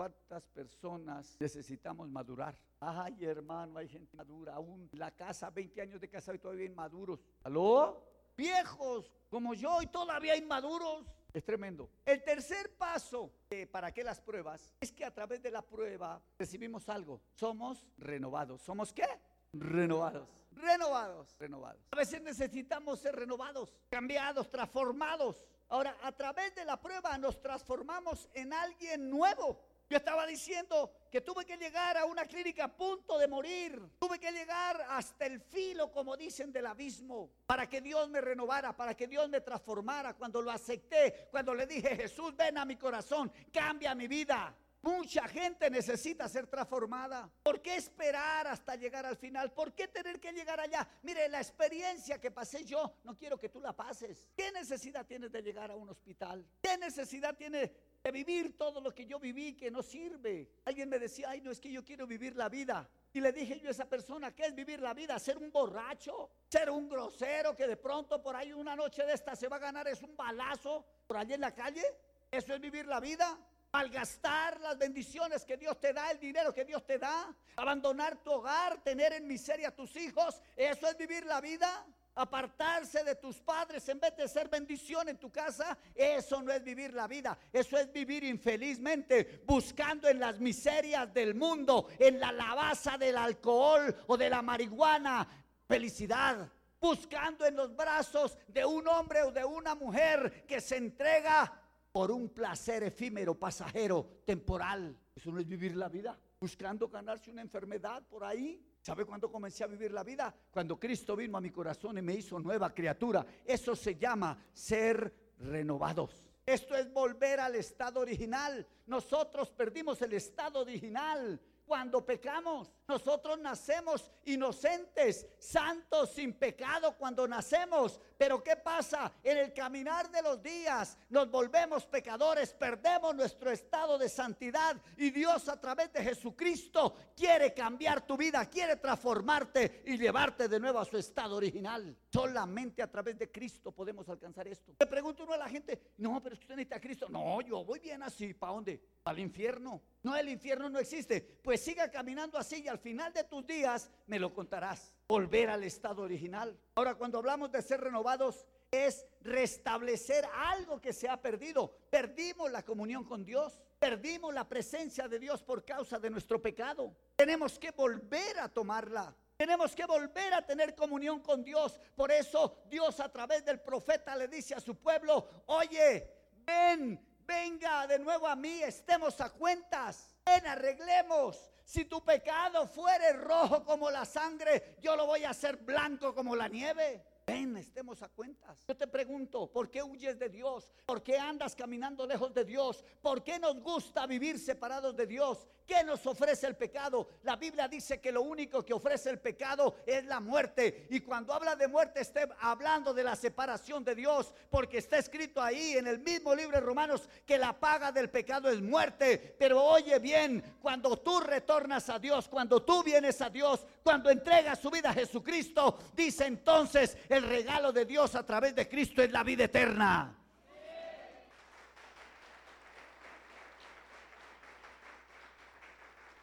¿Cuántas 0.00 0.48
personas 0.48 1.36
necesitamos 1.38 2.08
madurar? 2.08 2.56
Ay, 2.80 3.22
hermano, 3.22 3.78
hay 3.78 3.86
gente 3.86 4.16
madura. 4.16 4.54
Aún 4.54 4.88
la 4.92 5.10
casa, 5.10 5.50
20 5.50 5.78
años 5.82 6.00
de 6.00 6.08
casa 6.08 6.34
y 6.34 6.38
todavía 6.38 6.64
inmaduros. 6.64 7.22
¿Aló? 7.44 8.02
Viejos 8.34 9.12
como 9.28 9.52
yo 9.52 9.82
y 9.82 9.88
todavía 9.88 10.34
inmaduros. 10.38 11.04
Es 11.34 11.44
tremendo. 11.44 11.90
El 12.06 12.24
tercer 12.24 12.74
paso 12.78 13.30
para 13.70 13.92
que 13.92 14.02
las 14.02 14.22
pruebas 14.22 14.72
es 14.80 14.90
que 14.90 15.04
a 15.04 15.12
través 15.12 15.42
de 15.42 15.50
la 15.50 15.60
prueba 15.60 16.18
recibimos 16.38 16.88
algo. 16.88 17.20
Somos 17.34 17.86
renovados. 17.98 18.62
¿Somos 18.62 18.94
qué? 18.94 19.04
Renovados. 19.52 20.30
Renovados. 20.52 21.36
Renovados. 21.38 21.82
A 21.90 21.96
veces 21.96 22.22
necesitamos 22.22 23.00
ser 23.00 23.16
renovados, 23.16 23.76
cambiados, 23.90 24.48
transformados. 24.48 25.44
Ahora, 25.68 25.94
a 26.02 26.10
través 26.10 26.54
de 26.54 26.64
la 26.64 26.80
prueba 26.80 27.18
nos 27.18 27.38
transformamos 27.42 28.30
en 28.32 28.54
alguien 28.54 29.10
nuevo. 29.10 29.69
Yo 29.90 29.96
estaba 29.96 30.24
diciendo 30.24 30.92
que 31.10 31.20
tuve 31.20 31.44
que 31.44 31.56
llegar 31.56 31.96
a 31.96 32.04
una 32.04 32.24
clínica 32.24 32.66
a 32.66 32.68
punto 32.68 33.18
de 33.18 33.26
morir. 33.26 33.82
Tuve 33.98 34.20
que 34.20 34.30
llegar 34.30 34.80
hasta 34.88 35.26
el 35.26 35.40
filo, 35.40 35.90
como 35.90 36.16
dicen, 36.16 36.52
del 36.52 36.66
abismo, 36.66 37.28
para 37.44 37.68
que 37.68 37.80
Dios 37.80 38.08
me 38.08 38.20
renovara, 38.20 38.76
para 38.76 38.94
que 38.94 39.08
Dios 39.08 39.28
me 39.28 39.40
transformara. 39.40 40.14
Cuando 40.14 40.40
lo 40.40 40.52
acepté, 40.52 41.26
cuando 41.32 41.52
le 41.56 41.66
dije, 41.66 41.96
Jesús, 41.96 42.36
ven 42.36 42.56
a 42.58 42.64
mi 42.64 42.76
corazón, 42.76 43.32
cambia 43.52 43.92
mi 43.96 44.06
vida. 44.06 44.54
Mucha 44.82 45.28
gente 45.28 45.68
necesita 45.70 46.28
ser 46.28 46.46
transformada. 46.46 47.30
¿Por 47.42 47.60
qué 47.60 47.76
esperar 47.76 48.46
hasta 48.46 48.76
llegar 48.76 49.04
al 49.04 49.16
final? 49.16 49.52
¿Por 49.52 49.74
qué 49.74 49.88
tener 49.88 50.18
que 50.18 50.32
llegar 50.32 50.58
allá? 50.58 50.88
Mire, 51.02 51.28
la 51.28 51.38
experiencia 51.38 52.18
que 52.18 52.30
pasé 52.30 52.64
yo, 52.64 52.98
no 53.04 53.16
quiero 53.16 53.38
que 53.38 53.50
tú 53.50 53.60
la 53.60 53.74
pases. 53.74 54.28
¿Qué 54.34 54.50
necesidad 54.52 55.06
tienes 55.06 55.30
de 55.30 55.42
llegar 55.42 55.70
a 55.70 55.76
un 55.76 55.90
hospital? 55.90 56.46
¿Qué 56.62 56.78
necesidad 56.78 57.36
tienes 57.36 57.70
de 58.02 58.10
vivir 58.10 58.56
todo 58.56 58.80
lo 58.80 58.94
que 58.94 59.06
yo 59.06 59.18
viví 59.18 59.54
que 59.54 59.70
no 59.70 59.82
sirve. 59.82 60.48
Alguien 60.64 60.88
me 60.88 60.98
decía, 60.98 61.28
ay, 61.30 61.40
no 61.40 61.50
es 61.50 61.60
que 61.60 61.70
yo 61.70 61.84
quiero 61.84 62.06
vivir 62.06 62.34
la 62.34 62.48
vida. 62.48 62.88
Y 63.12 63.20
le 63.20 63.32
dije 63.32 63.60
yo 63.60 63.68
a 63.68 63.72
esa 63.72 63.88
persona, 63.88 64.34
¿qué 64.34 64.46
es 64.46 64.54
vivir 64.54 64.80
la 64.80 64.94
vida? 64.94 65.18
¿Ser 65.18 65.36
un 65.36 65.52
borracho? 65.52 66.30
¿Ser 66.48 66.70
un 66.70 66.88
grosero 66.88 67.54
que 67.54 67.66
de 67.66 67.76
pronto 67.76 68.22
por 68.22 68.34
ahí 68.36 68.52
una 68.52 68.74
noche 68.74 69.04
de 69.04 69.12
esta 69.12 69.36
se 69.36 69.48
va 69.48 69.56
a 69.56 69.60
ganar 69.60 69.86
es 69.88 70.00
un 70.02 70.16
balazo 70.16 70.84
por 71.06 71.18
allí 71.18 71.34
en 71.34 71.42
la 71.42 71.54
calle? 71.54 71.84
¿Eso 72.30 72.54
es 72.54 72.60
vivir 72.60 72.86
la 72.86 73.00
vida? 73.00 73.38
Malgastar 73.72 74.60
las 74.60 74.76
bendiciones 74.76 75.44
que 75.44 75.56
Dios 75.56 75.78
te 75.78 75.92
da, 75.92 76.10
el 76.10 76.18
dinero 76.18 76.52
que 76.52 76.64
Dios 76.64 76.84
te 76.84 76.98
da, 76.98 77.32
abandonar 77.54 78.16
tu 78.16 78.32
hogar, 78.32 78.82
tener 78.82 79.12
en 79.12 79.28
miseria 79.28 79.68
a 79.68 79.70
tus 79.70 79.94
hijos, 79.94 80.42
¿eso 80.56 80.88
es 80.88 80.96
vivir 80.96 81.24
la 81.24 81.40
vida? 81.40 81.86
apartarse 82.16 83.04
de 83.04 83.14
tus 83.14 83.40
padres 83.40 83.88
en 83.88 84.00
vez 84.00 84.16
de 84.16 84.28
ser 84.28 84.48
bendición 84.48 85.08
en 85.08 85.16
tu 85.16 85.30
casa, 85.30 85.78
eso 85.94 86.42
no 86.42 86.52
es 86.52 86.62
vivir 86.62 86.92
la 86.92 87.06
vida, 87.06 87.38
eso 87.52 87.78
es 87.78 87.90
vivir 87.92 88.24
infelizmente 88.24 89.42
buscando 89.46 90.08
en 90.08 90.20
las 90.20 90.38
miserias 90.38 91.12
del 91.14 91.34
mundo, 91.34 91.88
en 91.98 92.20
la 92.20 92.32
lavaza 92.32 92.98
del 92.98 93.16
alcohol 93.16 93.96
o 94.06 94.16
de 94.16 94.28
la 94.28 94.42
marihuana, 94.42 95.26
felicidad, 95.66 96.50
buscando 96.80 97.46
en 97.46 97.56
los 97.56 97.74
brazos 97.74 98.36
de 98.48 98.64
un 98.64 98.86
hombre 98.88 99.22
o 99.22 99.30
de 99.30 99.44
una 99.44 99.74
mujer 99.74 100.44
que 100.46 100.60
se 100.60 100.76
entrega 100.76 101.59
por 101.92 102.10
un 102.10 102.28
placer 102.28 102.82
efímero, 102.82 103.34
pasajero, 103.34 104.22
temporal. 104.24 104.96
Eso 105.14 105.30
no 105.30 105.40
es 105.40 105.46
vivir 105.46 105.76
la 105.76 105.88
vida, 105.88 106.18
buscando 106.38 106.88
ganarse 106.88 107.30
una 107.30 107.42
enfermedad 107.42 108.02
por 108.08 108.24
ahí 108.24 108.64
¿Sabe 108.82 109.04
cuándo 109.04 109.30
comencé 109.30 109.62
a 109.62 109.66
vivir 109.66 109.92
la 109.92 110.02
vida? 110.02 110.34
Cuando 110.50 110.78
Cristo 110.80 111.14
vino 111.14 111.36
a 111.36 111.40
mi 111.40 111.50
corazón 111.50 111.98
y 111.98 112.02
me 112.02 112.14
hizo 112.14 112.38
nueva 112.38 112.72
criatura. 112.72 113.24
Eso 113.44 113.76
se 113.76 113.96
llama 113.96 114.38
ser 114.54 115.34
renovados. 115.38 116.24
Esto 116.46 116.74
es 116.74 116.90
volver 116.90 117.40
al 117.40 117.56
estado 117.56 118.00
original. 118.00 118.66
Nosotros 118.86 119.50
perdimos 119.50 120.00
el 120.00 120.14
estado 120.14 120.60
original 120.60 121.38
cuando 121.66 122.04
pecamos. 122.04 122.72
Nosotros 122.90 123.38
nacemos 123.38 124.10
inocentes, 124.24 125.24
santos, 125.38 126.10
sin 126.10 126.32
pecado 126.32 126.96
cuando 126.98 127.28
nacemos. 127.28 128.00
Pero 128.18 128.42
¿qué 128.42 128.56
pasa? 128.56 129.12
En 129.22 129.38
el 129.38 129.54
caminar 129.54 130.10
de 130.10 130.20
los 130.22 130.42
días 130.42 130.98
nos 131.08 131.30
volvemos 131.30 131.86
pecadores, 131.86 132.52
perdemos 132.52 133.14
nuestro 133.14 133.52
estado 133.52 133.96
de 133.96 134.08
santidad 134.08 134.76
y 134.96 135.10
Dios 135.12 135.48
a 135.48 135.60
través 135.60 135.92
de 135.92 136.02
Jesucristo 136.02 136.96
quiere 137.16 137.54
cambiar 137.54 138.04
tu 138.04 138.16
vida, 138.16 138.44
quiere 138.46 138.74
transformarte 138.74 139.84
y 139.86 139.96
llevarte 139.96 140.48
de 140.48 140.58
nuevo 140.58 140.80
a 140.80 140.84
su 140.84 140.98
estado 140.98 141.36
original. 141.36 141.96
Solamente 142.12 142.82
a 142.82 142.90
través 142.90 143.16
de 143.16 143.30
Cristo 143.30 143.70
podemos 143.70 144.08
alcanzar 144.08 144.48
esto. 144.48 144.74
Le 144.80 144.86
pregunto 144.86 145.22
uno 145.22 145.34
a 145.34 145.38
la 145.38 145.48
gente, 145.48 145.92
no, 145.98 146.20
pero 146.20 146.34
usted 146.34 146.56
necesita 146.56 146.76
a 146.76 146.80
Cristo. 146.80 147.06
No, 147.08 147.40
yo 147.40 147.64
voy 147.64 147.78
bien 147.78 148.02
así. 148.02 148.34
¿Para 148.34 148.54
dónde? 148.54 148.82
Al 149.04 149.20
infierno. 149.20 149.80
No, 150.02 150.16
el 150.16 150.28
infierno 150.28 150.68
no 150.68 150.80
existe. 150.80 151.20
Pues 151.20 151.60
siga 151.60 151.88
caminando 151.88 152.36
así 152.36 152.62
y 152.64 152.68
al 152.68 152.79
final 152.80 153.12
de 153.12 153.24
tus 153.24 153.46
días 153.46 153.90
me 154.06 154.18
lo 154.18 154.34
contarás. 154.34 154.94
Volver 155.08 155.50
al 155.50 155.62
estado 155.64 156.02
original. 156.02 156.58
Ahora, 156.74 156.94
cuando 156.94 157.18
hablamos 157.18 157.52
de 157.52 157.62
ser 157.62 157.80
renovados, 157.80 158.46
es 158.70 159.06
restablecer 159.22 160.24
algo 160.34 160.80
que 160.80 160.92
se 160.92 161.08
ha 161.08 161.20
perdido. 161.20 161.76
Perdimos 161.90 162.50
la 162.50 162.64
comunión 162.64 163.04
con 163.04 163.24
Dios. 163.24 163.60
Perdimos 163.78 164.32
la 164.34 164.48
presencia 164.48 165.08
de 165.08 165.18
Dios 165.18 165.42
por 165.42 165.64
causa 165.64 165.98
de 165.98 166.10
nuestro 166.10 166.40
pecado. 166.40 166.94
Tenemos 167.16 167.58
que 167.58 167.70
volver 167.70 168.38
a 168.38 168.48
tomarla. 168.48 169.14
Tenemos 169.36 169.74
que 169.74 169.86
volver 169.86 170.34
a 170.34 170.46
tener 170.46 170.74
comunión 170.74 171.20
con 171.20 171.42
Dios. 171.42 171.80
Por 171.96 172.12
eso 172.12 172.58
Dios 172.68 173.00
a 173.00 173.10
través 173.10 173.44
del 173.44 173.60
profeta 173.60 174.14
le 174.14 174.28
dice 174.28 174.54
a 174.54 174.60
su 174.60 174.76
pueblo, 174.76 175.44
oye, 175.46 176.12
ven, 176.44 177.00
venga 177.20 177.86
de 177.86 177.98
nuevo 177.98 178.28
a 178.28 178.36
mí, 178.36 178.60
estemos 178.62 179.18
a 179.20 179.30
cuentas, 179.30 180.14
ven, 180.26 180.46
arreglemos. 180.46 181.50
Si 181.70 181.84
tu 181.84 182.04
pecado 182.04 182.66
fuere 182.66 183.12
rojo 183.12 183.62
como 183.62 183.92
la 183.92 184.04
sangre, 184.04 184.74
yo 184.82 184.96
lo 184.96 185.06
voy 185.06 185.22
a 185.22 185.30
hacer 185.30 185.56
blanco 185.58 186.12
como 186.12 186.34
la 186.34 186.48
nieve. 186.48 187.04
Ven, 187.28 187.56
estemos 187.56 188.02
a 188.02 188.08
cuentas. 188.08 188.64
Yo 188.66 188.76
te 188.76 188.88
pregunto, 188.88 189.52
¿por 189.52 189.70
qué 189.70 189.80
huyes 189.80 190.18
de 190.18 190.28
Dios? 190.28 190.72
¿Por 190.84 191.00
qué 191.00 191.16
andas 191.16 191.54
caminando 191.54 192.08
lejos 192.08 192.34
de 192.34 192.44
Dios? 192.44 192.84
¿Por 193.00 193.22
qué 193.22 193.38
nos 193.38 193.60
gusta 193.60 194.04
vivir 194.08 194.40
separados 194.40 194.96
de 194.96 195.06
Dios? 195.06 195.46
¿Qué 195.70 195.84
nos 195.84 196.04
ofrece 196.04 196.48
el 196.48 196.56
pecado? 196.56 197.10
La 197.22 197.36
Biblia 197.36 197.68
dice 197.68 198.00
que 198.00 198.10
lo 198.10 198.22
único 198.22 198.64
que 198.64 198.74
ofrece 198.74 199.08
el 199.08 199.20
pecado 199.20 199.76
es 199.86 200.04
la 200.04 200.18
muerte. 200.18 200.88
Y 200.90 200.98
cuando 200.98 201.32
habla 201.32 201.54
de 201.54 201.68
muerte, 201.68 202.00
esté 202.00 202.28
hablando 202.40 202.92
de 202.92 203.04
la 203.04 203.14
separación 203.14 203.84
de 203.84 203.94
Dios, 203.94 204.34
porque 204.50 204.78
está 204.78 204.98
escrito 204.98 205.40
ahí 205.40 205.74
en 205.76 205.86
el 205.86 206.00
mismo 206.00 206.34
libro 206.34 206.56
de 206.56 206.66
Romanos 206.66 207.08
que 207.24 207.38
la 207.38 207.52
paga 207.52 207.92
del 207.92 208.10
pecado 208.10 208.50
es 208.50 208.60
muerte. 208.60 209.36
Pero 209.38 209.62
oye 209.62 210.00
bien, 210.00 210.42
cuando 210.60 210.96
tú 210.96 211.20
retornas 211.20 211.88
a 211.88 212.00
Dios, 212.00 212.26
cuando 212.26 212.64
tú 212.64 212.82
vienes 212.82 213.20
a 213.22 213.30
Dios, 213.30 213.64
cuando 213.84 214.10
entregas 214.10 214.58
su 214.58 214.72
vida 214.72 214.90
a 214.90 214.94
Jesucristo, 214.94 215.78
dice 215.94 216.26
entonces 216.26 216.96
el 217.08 217.22
regalo 217.22 217.72
de 217.72 217.84
Dios 217.84 218.16
a 218.16 218.26
través 218.26 218.56
de 218.56 218.68
Cristo 218.68 219.04
es 219.04 219.12
la 219.12 219.22
vida 219.22 219.44
eterna. 219.44 220.19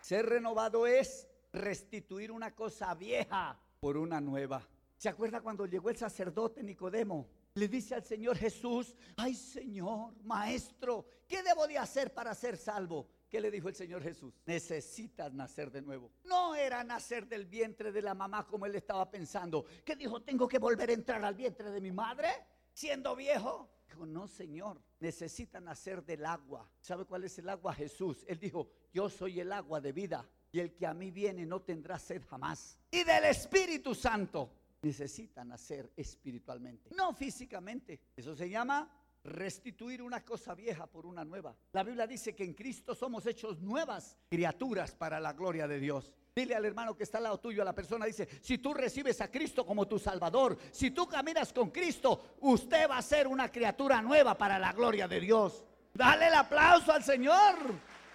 Ser 0.07 0.25
renovado 0.25 0.87
es 0.87 1.27
restituir 1.51 2.31
una 2.31 2.55
cosa 2.55 2.95
vieja 2.95 3.59
por 3.81 3.97
una 3.97 4.21
nueva. 4.21 4.65
¿Se 4.95 5.09
acuerda 5.09 5.41
cuando 5.41 5.65
llegó 5.65 5.89
el 5.89 5.97
sacerdote 5.97 6.63
Nicodemo? 6.63 7.27
Le 7.55 7.67
dice 7.67 7.93
al 7.93 8.05
Señor 8.05 8.37
Jesús, 8.37 8.95
ay 9.17 9.35
Señor, 9.35 10.13
maestro, 10.23 11.05
¿qué 11.27 11.43
debo 11.43 11.67
de 11.67 11.77
hacer 11.77 12.13
para 12.13 12.33
ser 12.35 12.55
salvo? 12.55 13.09
¿Qué 13.27 13.41
le 13.41 13.51
dijo 13.51 13.67
el 13.67 13.75
Señor 13.75 14.01
Jesús? 14.01 14.33
Necesitas 14.45 15.33
nacer 15.33 15.71
de 15.71 15.81
nuevo. 15.81 16.09
No 16.23 16.55
era 16.55 16.85
nacer 16.85 17.27
del 17.27 17.45
vientre 17.45 17.91
de 17.91 18.01
la 18.01 18.13
mamá 18.13 18.47
como 18.47 18.65
él 18.65 18.75
estaba 18.75 19.11
pensando. 19.11 19.65
¿Qué 19.83 19.97
dijo? 19.97 20.21
¿Tengo 20.21 20.47
que 20.47 20.57
volver 20.57 20.89
a 20.89 20.93
entrar 20.93 21.25
al 21.25 21.35
vientre 21.35 21.69
de 21.69 21.81
mi 21.81 21.91
madre 21.91 22.29
siendo 22.71 23.13
viejo? 23.13 23.69
Dijo, 23.89 24.05
no, 24.05 24.25
Señor, 24.29 24.81
necesita 24.99 25.59
nacer 25.59 26.03
del 26.03 26.25
agua. 26.25 26.69
¿Sabe 26.79 27.05
cuál 27.05 27.23
es 27.23 27.37
el 27.39 27.49
agua? 27.49 27.73
Jesús. 27.73 28.25
Él 28.27 28.39
dijo, 28.39 28.69
yo 28.93 29.09
soy 29.09 29.39
el 29.39 29.51
agua 29.51 29.81
de 29.81 29.91
vida 29.91 30.27
y 30.51 30.59
el 30.59 30.73
que 30.73 30.87
a 30.87 30.93
mí 30.93 31.11
viene 31.11 31.45
no 31.45 31.61
tendrá 31.61 31.99
sed 31.99 32.23
jamás. 32.29 32.77
Y 32.91 33.03
del 33.03 33.25
Espíritu 33.25 33.93
Santo 33.93 34.51
necesita 34.81 35.43
nacer 35.43 35.91
espiritualmente, 35.95 36.89
no 36.95 37.13
físicamente. 37.13 37.99
Eso 38.15 38.35
se 38.35 38.49
llama 38.49 38.89
restituir 39.23 40.01
una 40.01 40.23
cosa 40.23 40.55
vieja 40.55 40.87
por 40.87 41.05
una 41.05 41.25
nueva. 41.25 41.55
La 41.73 41.83
Biblia 41.83 42.07
dice 42.07 42.33
que 42.33 42.43
en 42.43 42.53
Cristo 42.53 42.95
somos 42.95 43.25
hechos 43.25 43.59
nuevas 43.59 44.17
criaturas 44.29 44.95
para 44.95 45.19
la 45.19 45.33
gloria 45.33 45.67
de 45.67 45.79
Dios. 45.79 46.13
Dile 46.37 46.53
al 46.53 46.65
hermano 46.65 46.95
que 46.95 47.01
está 47.01 47.17
al 47.17 47.23
lado 47.23 47.39
tuyo, 47.39 47.63
a 47.63 47.65
la 47.65 47.73
persona, 47.73 48.05
dice, 48.05 48.27
si 48.43 48.59
tú 48.59 48.71
recibes 48.71 49.19
a 49.21 49.31
Cristo 49.31 49.65
como 49.65 49.87
tu 49.87 49.97
Salvador, 49.97 50.55
si 50.71 50.91
tú 50.91 51.07
caminas 51.07 51.51
con 51.51 51.71
Cristo, 51.71 52.35
usted 52.41 52.87
va 52.87 52.99
a 52.99 53.01
ser 53.01 53.25
una 53.27 53.51
criatura 53.51 54.03
nueva 54.03 54.37
para 54.37 54.59
la 54.59 54.71
gloria 54.71 55.07
de 55.07 55.19
Dios. 55.19 55.65
Dale 55.95 56.27
el 56.27 56.35
aplauso 56.35 56.91
al 56.91 57.03
Señor. 57.03 57.55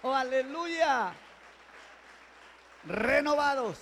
Oh, 0.03 0.13
aleluya. 0.13 1.13
Renovados. 2.85 3.77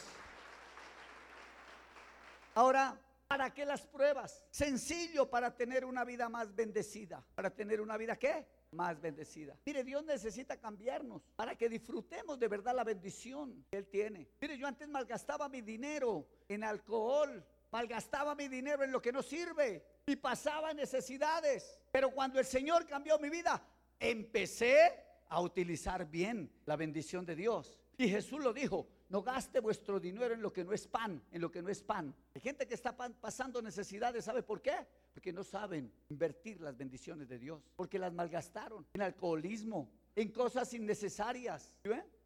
Ahora, 2.56 2.98
¿para 3.28 3.54
qué 3.54 3.64
las 3.64 3.86
pruebas? 3.86 4.44
Sencillo 4.50 5.30
para 5.30 5.56
tener 5.56 5.86
una 5.86 6.04
vida 6.04 6.30
más 6.30 6.56
bendecida. 6.56 7.24
¿Para 7.36 7.52
tener 7.52 7.80
una 7.80 7.96
vida 7.96 8.16
qué? 8.16 8.48
Más 8.72 9.00
bendecida. 9.02 9.58
Mire, 9.66 9.84
Dios 9.84 10.04
necesita 10.06 10.58
cambiarnos 10.58 11.22
para 11.36 11.56
que 11.56 11.70
disfrutemos 11.70 12.40
de 12.40 12.48
verdad 12.48 12.76
la 12.76 12.84
bendición 12.84 13.66
que 13.70 13.78
Él 13.78 13.88
tiene. 13.88 14.30
Mire, 14.40 14.58
yo 14.58 14.68
antes 14.68 14.88
malgastaba 14.88 15.50
mi 15.50 15.62
dinero 15.62 16.26
en 16.48 16.64
alcohol, 16.64 17.46
malgastaba 17.72 18.34
mi 18.36 18.48
dinero 18.48 18.84
en 18.84 18.92
lo 18.92 19.02
que 19.02 19.12
no 19.12 19.22
sirve 19.22 19.84
y 20.06 20.16
pasaba 20.16 20.74
necesidades. 20.74 21.80
Pero 21.92 22.12
cuando 22.12 22.40
el 22.40 22.46
Señor 22.46 22.86
cambió 22.88 23.20
mi 23.20 23.30
vida, 23.30 23.62
empecé 24.00 25.04
a 25.28 25.42
utilizar 25.42 26.10
bien 26.10 26.52
la 26.66 26.76
bendición 26.76 27.26
de 27.26 27.36
Dios. 27.36 27.78
Y 27.98 28.08
Jesús 28.08 28.42
lo 28.42 28.54
dijo, 28.54 28.88
no 29.10 29.22
gaste 29.22 29.60
vuestro 29.60 30.00
dinero 30.00 30.34
en 30.34 30.42
lo 30.42 30.54
que 30.54 30.64
no 30.64 30.72
es 30.72 30.88
pan, 30.88 31.22
en 31.32 31.42
lo 31.42 31.52
que 31.52 31.62
no 31.62 31.70
es 31.70 31.84
pan. 31.84 32.16
Hay 32.34 32.42
gente 32.42 32.66
que 32.68 32.74
está 32.74 32.96
pasando 32.96 33.62
necesidades, 33.62 34.26
¿sabe 34.26 34.42
por 34.42 34.62
qué? 34.62 34.88
Porque 35.14 35.34
no 35.34 35.44
saben 35.44 35.92
invertir 36.10 36.62
las 36.62 36.78
bendiciones 36.78 37.28
de 37.28 37.38
Dios, 37.38 37.62
porque 37.76 38.00
las 38.00 38.14
malgastaron 38.14 38.86
en 38.94 39.02
alcoholismo, 39.02 39.92
en 40.16 40.32
cosas 40.32 40.74
innecesarias. 40.74 41.76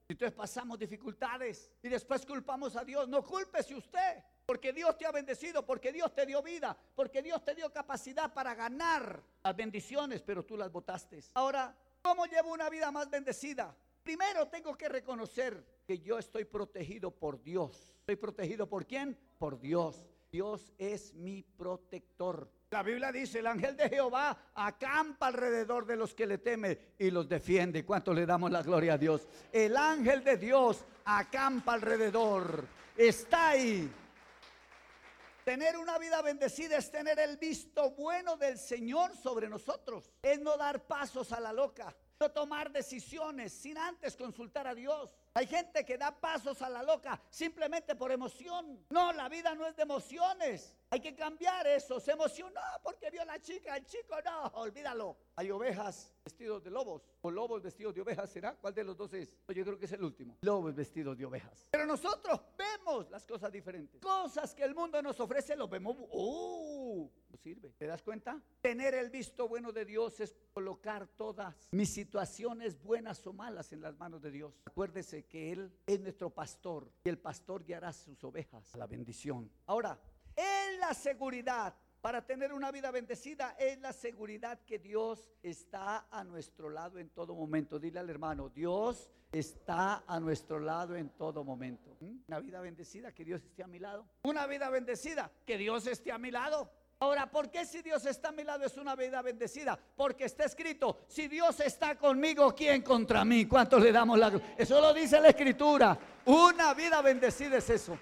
Entonces 0.08 0.36
pasamos 0.36 0.78
dificultades 0.78 1.72
y 1.82 1.90
después 1.90 2.26
culpamos 2.26 2.76
a 2.76 2.84
Dios. 2.84 3.08
No 3.08 3.24
culpese 3.24 3.74
usted, 3.74 4.24
porque 4.46 4.72
Dios 4.72 4.96
te 4.98 5.06
ha 5.06 5.12
bendecido, 5.12 5.66
porque 5.66 5.92
Dios 5.92 6.14
te 6.14 6.26
dio 6.26 6.44
vida, 6.44 6.78
porque 6.96 7.24
Dios 7.24 7.44
te 7.44 7.56
dio 7.56 7.72
capacidad 7.74 8.32
para 8.32 8.54
ganar 8.54 9.24
las 9.44 9.56
bendiciones, 9.56 10.22
pero 10.22 10.46
tú 10.46 10.56
las 10.56 10.72
botaste. 10.72 11.24
Ahora, 11.34 11.76
¿cómo 12.04 12.26
llevo 12.28 12.54
una 12.54 12.70
vida 12.70 12.92
más 12.92 13.10
bendecida? 13.10 13.76
Primero 14.04 14.48
tengo 14.48 14.78
que 14.78 14.88
reconocer 14.88 15.66
que 15.88 15.98
yo 15.98 16.20
estoy 16.20 16.46
protegido 16.46 17.10
por 17.10 17.42
Dios. 17.42 17.96
¿Estoy 18.02 18.18
protegido 18.18 18.70
por 18.70 18.86
quién? 18.86 19.18
Por 19.40 19.60
Dios. 19.60 20.06
Dios 20.32 20.72
es 20.78 21.16
mi 21.16 21.42
protector. 21.42 22.52
La 22.72 22.82
Biblia 22.82 23.12
dice, 23.12 23.40
el 23.40 23.48
ángel 23.48 23.78
de 23.78 23.90
Jehová 23.90 24.38
acampa 24.56 25.28
alrededor 25.28 25.86
de 25.86 25.96
los 25.96 26.14
que 26.14 26.26
le 26.26 26.40
temen 26.40 26.78
y 26.98 27.12
los 27.12 27.30
defiende. 27.30 27.86
¿Cuánto 27.86 28.14
le 28.14 28.26
damos 28.26 28.52
la 28.52 28.64
gloria 28.64 28.94
a 28.94 28.98
Dios? 28.98 29.28
El 29.52 29.78
ángel 29.78 30.24
de 30.24 30.38
Dios 30.38 30.84
acampa 31.06 31.74
alrededor. 31.74 32.66
Está 32.98 33.50
ahí. 33.50 33.90
Tener 35.44 35.78
una 35.78 36.00
vida 36.00 36.24
bendecida 36.24 36.78
es 36.78 36.90
tener 36.90 37.20
el 37.20 37.38
visto 37.38 37.92
bueno 37.92 38.36
del 38.36 38.58
Señor 38.58 39.16
sobre 39.16 39.48
nosotros. 39.48 40.12
Es 40.24 40.40
no 40.40 40.58
dar 40.58 40.88
pasos 40.88 41.32
a 41.32 41.40
la 41.40 41.54
loca. 41.54 41.96
No 42.20 42.32
tomar 42.32 42.72
decisiones 42.72 43.54
sin 43.54 43.78
antes 43.78 44.16
consultar 44.16 44.66
a 44.66 44.74
Dios. 44.74 45.16
Hay 45.38 45.48
gente 45.48 45.84
que 45.84 45.98
da 45.98 46.18
pasos 46.18 46.62
a 46.62 46.70
la 46.70 46.82
loca 46.82 47.22
simplemente 47.30 47.94
por 47.94 48.10
emoción. 48.10 48.86
No, 48.90 49.12
la 49.12 49.28
vida 49.28 49.54
no 49.54 49.68
es 49.68 49.76
de 49.76 49.84
emociones. 49.84 50.78
Hay 50.90 51.02
que 51.02 51.14
cambiar 51.14 51.68
eso. 51.68 52.00
Se 52.00 52.14
emocionó 52.14 52.62
porque 52.82 53.10
vio 53.12 53.22
a 53.22 53.26
la 53.26 53.42
chica, 53.42 53.76
el 53.76 53.86
chico 53.86 54.16
no, 54.24 54.46
olvídalo. 54.62 55.18
Hay 55.36 55.52
ovejas 55.52 56.14
vestidos 56.24 56.64
de 56.64 56.72
lobos 56.72 57.06
o 57.22 57.30
lobos 57.30 57.62
vestidos 57.62 57.94
de 57.94 58.00
ovejas. 58.00 58.30
¿Será? 58.30 58.56
¿Cuál 58.56 58.74
de 58.74 58.86
los 58.86 58.96
dos 58.96 59.14
es? 59.14 59.30
Yo 59.50 59.66
creo 59.66 59.78
que 59.78 59.88
es 59.88 59.92
el 59.92 60.06
último. 60.06 60.38
Lobos 60.40 60.74
vestidos 60.74 61.18
de 61.18 61.26
ovejas. 61.26 61.68
Pero 61.70 61.86
nosotros 61.86 62.40
vemos 62.58 63.10
las 63.10 63.26
cosas 63.26 63.52
diferentes. 63.52 64.02
Cosas 64.02 64.56
que 64.56 64.64
el 64.64 64.74
mundo 64.74 65.02
nos 65.02 65.20
ofrece, 65.20 65.58
lo 65.58 65.68
vemos. 65.68 65.98
¡Uh! 66.12 67.12
No 67.30 67.38
sirve. 67.38 67.74
¿Te 67.78 67.88
das 67.88 68.02
cuenta? 68.02 68.42
Tener 68.62 68.94
el 68.94 69.10
visto 69.10 69.50
bueno 69.50 69.74
de 69.74 69.84
Dios 69.84 70.22
es 70.22 70.34
colocar 70.54 71.08
todas 71.08 71.68
mis 71.72 71.94
situaciones 71.94 72.82
buenas 72.82 73.28
o 73.28 73.34
malas 73.34 73.74
en 73.74 73.82
las 73.82 73.98
manos 73.98 74.22
de 74.22 74.32
Dios. 74.32 74.62
Acuérdese 74.64 75.25
que 75.28 75.52
Él 75.52 75.72
es 75.86 76.00
nuestro 76.00 76.30
pastor 76.30 76.92
y 77.04 77.10
el 77.10 77.18
pastor 77.18 77.64
guiará 77.64 77.92
sus 77.94 78.24
ovejas 78.24 78.74
a 78.76 78.78
la 78.78 78.88
bendición. 78.88 79.52
Ahora, 79.66 80.00
es 80.36 80.80
la 80.80 80.94
seguridad 80.94 81.76
para 82.06 82.24
tener 82.24 82.54
una 82.54 82.72
vida 82.72 82.92
bendecida 82.92 83.56
es 83.58 83.80
la 83.80 83.92
seguridad 83.92 84.60
que 84.64 84.78
Dios 84.78 85.28
está 85.42 86.06
a 86.12 86.24
nuestro 86.24 86.70
lado 86.70 87.00
en 87.00 87.10
todo 87.10 87.34
momento. 87.34 87.80
Dile 87.80 87.98
al 87.98 88.08
hermano, 88.12 88.50
Dios 88.50 89.10
está 89.32 90.04
a 90.06 90.20
nuestro 90.20 90.60
lado 90.60 90.96
en 90.96 91.10
todo 91.10 91.44
momento. 91.44 91.98
¿Mm? 92.02 92.18
Una 92.28 92.40
vida 92.42 92.62
bendecida, 92.62 93.12
que 93.12 93.26
Dios 93.26 93.42
esté 93.44 93.64
a 93.64 93.68
mi 93.68 93.80
lado. 93.80 94.06
Una 94.22 94.46
vida 94.46 94.70
bendecida, 94.70 95.32
que 95.48 95.58
Dios 95.58 95.88
esté 95.88 96.12
a 96.12 96.20
mi 96.20 96.30
lado. 96.30 96.70
Ahora, 97.06 97.30
¿por 97.30 97.52
qué 97.52 97.68
si 97.68 97.84
Dios 97.84 98.04
está 98.08 98.30
a 98.30 98.32
mi 98.32 98.44
lado 98.44 98.66
es 98.66 98.76
una 98.78 98.96
vida 98.96 99.22
bendecida? 99.22 99.78
Porque 99.96 100.26
está 100.26 100.46
escrito, 100.46 101.02
si 101.08 101.28
Dios 101.28 101.60
está 101.60 101.96
conmigo, 102.00 102.56
¿quién 102.56 102.82
contra 102.82 103.24
mí? 103.24 103.46
¿Cuántos 103.46 103.84
le 103.84 103.92
damos 103.92 104.18
la 104.18 104.32
gloria? 104.32 104.56
Eso 104.58 104.82
lo 104.82 104.92
dice 104.92 105.22
la 105.22 105.30
escritura. 105.30 105.96
Una 106.26 106.74
vida 106.74 107.04
bendecida 107.04 107.58
es 107.58 107.70
eso. 107.70 107.96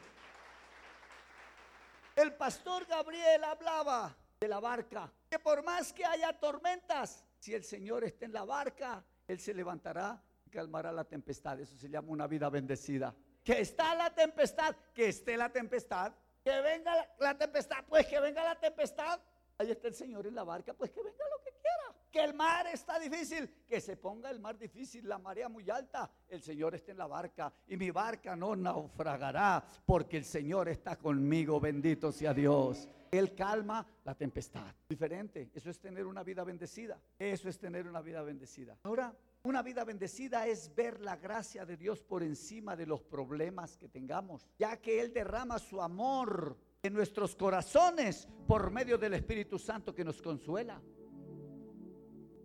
El 2.16 2.34
pastor 2.36 2.86
Gabriel 2.86 3.44
hablaba 3.44 4.16
de 4.39 4.48
la 4.48 4.62
barca, 4.62 5.12
que 5.30 5.38
por 5.38 5.66
más 5.66 5.92
que 5.92 6.06
haya 6.06 6.32
tormentas, 6.39 7.26
si 7.39 7.54
el 7.54 7.66
Señor 7.66 8.06
está 8.06 8.24
en 8.24 8.32
la 8.32 8.46
barca, 8.46 9.04
Él 9.28 9.38
se 9.38 9.54
levantará 9.54 10.24
y 10.46 10.50
calmará 10.50 10.94
la 10.94 11.04
tempestad. 11.04 11.60
Eso 11.60 11.76
se 11.76 11.89
llama 11.89 12.08
una 12.08 12.26
vida 12.26 12.50
bendecida. 12.50 13.13
Que 13.44 13.60
está 13.60 13.96
la 13.96 14.16
tempestad, 14.16 14.74
que 14.94 15.10
esté 15.10 15.36
la 15.36 15.50
tempestad, 15.50 16.13
que 16.43 16.62
venga 16.62 17.08
la, 17.19 17.38
tempestad, 17.38 17.77
pues 17.88 18.06
que 18.08 18.19
venga 18.19 18.43
la 18.43 18.56
tempestad. 18.56 19.19
Ahí 19.58 19.71
está 19.71 19.88
el 19.88 19.93
Señor 19.93 20.27
en 20.27 20.36
la 20.36 20.43
barca, 20.43 20.73
pues 20.73 20.91
que 20.91 21.01
venga 21.01 21.23
lo 21.29 21.43
que 21.43 21.51
quiera. 21.51 21.95
Que 22.12 22.23
el 22.23 22.34
mar 22.34 22.67
está 22.67 22.99
difícil, 22.99 23.49
que 23.67 23.79
se 23.79 23.97
ponga 23.97 24.29
el 24.29 24.39
mar 24.39 24.58
difícil, 24.58 25.08
la 25.08 25.17
marea 25.17 25.47
muy 25.47 25.69
alta. 25.69 26.10
El 26.27 26.41
Señor 26.41 26.75
está 26.75 26.91
en 26.91 26.97
la 26.97 27.08
barca 27.08 27.53
y 27.67 27.77
mi 27.77 27.91
barca 27.91 28.36
no 28.36 28.56
naufragará 28.56 29.63
porque 29.86 30.17
el 30.17 30.25
Señor 30.25 30.69
está 30.69 30.97
conmigo, 30.97 31.60
bendito 31.60 32.12
sea 32.12 32.34
Dios. 32.34 32.88
Él 33.12 33.36
calma 33.36 33.86
la 34.03 34.15
tempestad. 34.15 34.73
Diferente, 34.89 35.51
eso 35.53 35.69
es 35.69 35.79
tener 35.79 36.06
una 36.06 36.23
vida 36.23 36.43
bendecida. 36.43 36.99
Eso 37.17 37.47
es 37.47 37.60
tener 37.60 37.88
una 37.88 38.01
vida 38.01 38.21
bendecida. 38.23 38.77
Ahora, 38.84 39.15
una 39.45 39.62
vida 39.62 39.84
bendecida 39.84 40.47
es 40.47 40.73
ver 40.73 41.01
la 41.01 41.17
gracia 41.17 41.65
de 41.65 41.75
Dios 41.75 42.01
por 42.01 42.23
encima 42.23 42.77
de 42.77 42.86
los 42.86 43.03
problemas 43.03 43.75
que 43.75 43.89
tengamos, 43.89 44.47
ya 44.58 44.77
que 44.77 45.01
Él 45.01 45.12
derrama 45.12 45.60
su 45.60 45.82
amor 45.82 46.58
en 46.82 46.93
nuestros 46.93 47.36
corazones 47.36 48.25
por 48.47 48.71
medio 48.71 48.97
del 48.97 49.15
Espíritu 49.15 49.60
Santo 49.60 49.93
que 49.93 50.06
nos 50.06 50.21
consuela. 50.21 50.82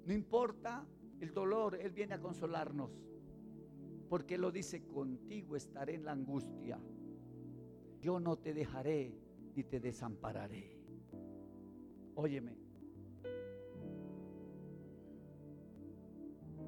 No 0.07 0.13
importa 0.13 0.85
el 1.21 1.33
dolor, 1.33 1.77
Él 1.81 1.93
viene 1.93 2.15
a 2.15 2.21
consolarnos. 2.21 2.91
Porque 4.09 4.37
lo 4.37 4.51
dice, 4.51 4.85
contigo 4.85 5.55
estaré 5.55 5.95
en 5.95 6.05
la 6.05 6.13
angustia. 6.13 6.81
Yo 8.01 8.19
no 8.19 8.39
te 8.39 8.53
dejaré 8.53 9.15
ni 9.55 9.63
te 9.63 9.79
desampararé. 9.79 10.77
Óyeme. 12.17 12.68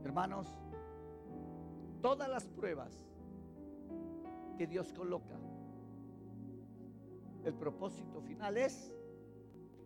Hermanos, 0.04 0.48
todas 2.00 2.28
las 2.28 2.46
pruebas 2.46 2.94
que 4.56 4.66
Dios 4.66 4.92
coloca, 4.92 5.38
el 7.44 7.54
propósito 7.54 8.20
final 8.20 8.56
es 8.56 8.92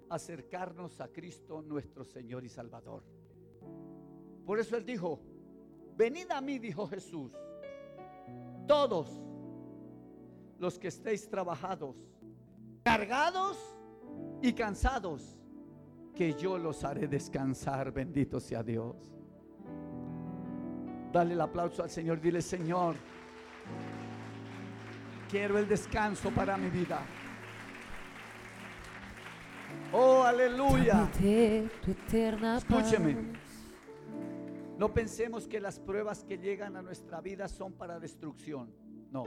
acercarnos 0.09 1.01
a 1.01 1.09
Cristo 1.09 1.63
nuestro 1.63 2.05
Señor 2.05 2.45
y 2.45 2.49
Salvador. 2.49 3.03
Por 4.45 4.59
eso 4.59 4.77
Él 4.77 4.85
dijo, 4.85 5.21
venid 5.97 6.31
a 6.31 6.41
mí, 6.41 6.59
dijo 6.59 6.87
Jesús, 6.87 7.33
todos 8.67 9.23
los 10.59 10.79
que 10.79 10.89
estéis 10.89 11.29
trabajados, 11.29 11.97
cargados 12.83 13.57
y 14.43 14.53
cansados, 14.53 15.39
que 16.15 16.35
yo 16.35 16.59
los 16.59 16.85
haré 16.85 17.09
descansar, 17.09 17.91
bendito 17.93 18.39
sea 18.39 18.63
Dios. 18.63 19.15
Dale 21.15 21.35
el 21.35 21.41
aplauso 21.41 21.85
al 21.85 21.91
Señor, 21.91 22.21
dile 22.21 22.43
Señor, 22.43 22.97
quiero 25.31 25.59
el 25.59 25.69
descanso 25.69 26.33
para 26.33 26.57
mi 26.57 26.69
vida. 26.71 27.03
Oh, 29.93 30.25
aleluya. 30.25 31.09
Escúcheme. 32.57 33.17
No 34.77 34.93
pensemos 34.93 35.47
que 35.47 35.61
las 35.61 35.79
pruebas 35.79 36.25
que 36.25 36.37
llegan 36.37 36.75
a 36.75 36.83
nuestra 36.83 37.21
vida 37.21 37.47
son 37.47 37.75
para 37.75 38.01
destrucción. 38.01 38.75
No. 39.13 39.27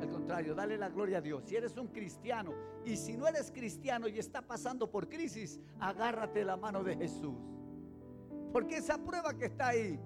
Al 0.00 0.08
contrario, 0.08 0.54
dale 0.54 0.78
la 0.78 0.88
gloria 0.88 1.18
a 1.18 1.20
Dios. 1.20 1.44
Si 1.44 1.54
eres 1.54 1.76
un 1.76 1.88
cristiano 1.88 2.54
y 2.86 2.96
si 2.96 3.18
no 3.18 3.28
eres 3.28 3.52
cristiano 3.52 4.08
y 4.08 4.18
está 4.18 4.40
pasando 4.40 4.90
por 4.90 5.10
crisis, 5.10 5.60
agárrate 5.78 6.42
la 6.42 6.56
mano 6.56 6.82
de 6.82 6.96
Jesús. 6.96 7.36
Porque 8.50 8.78
esa 8.78 8.96
prueba 8.96 9.34
que 9.34 9.44
está 9.44 9.68
ahí, 9.68 10.00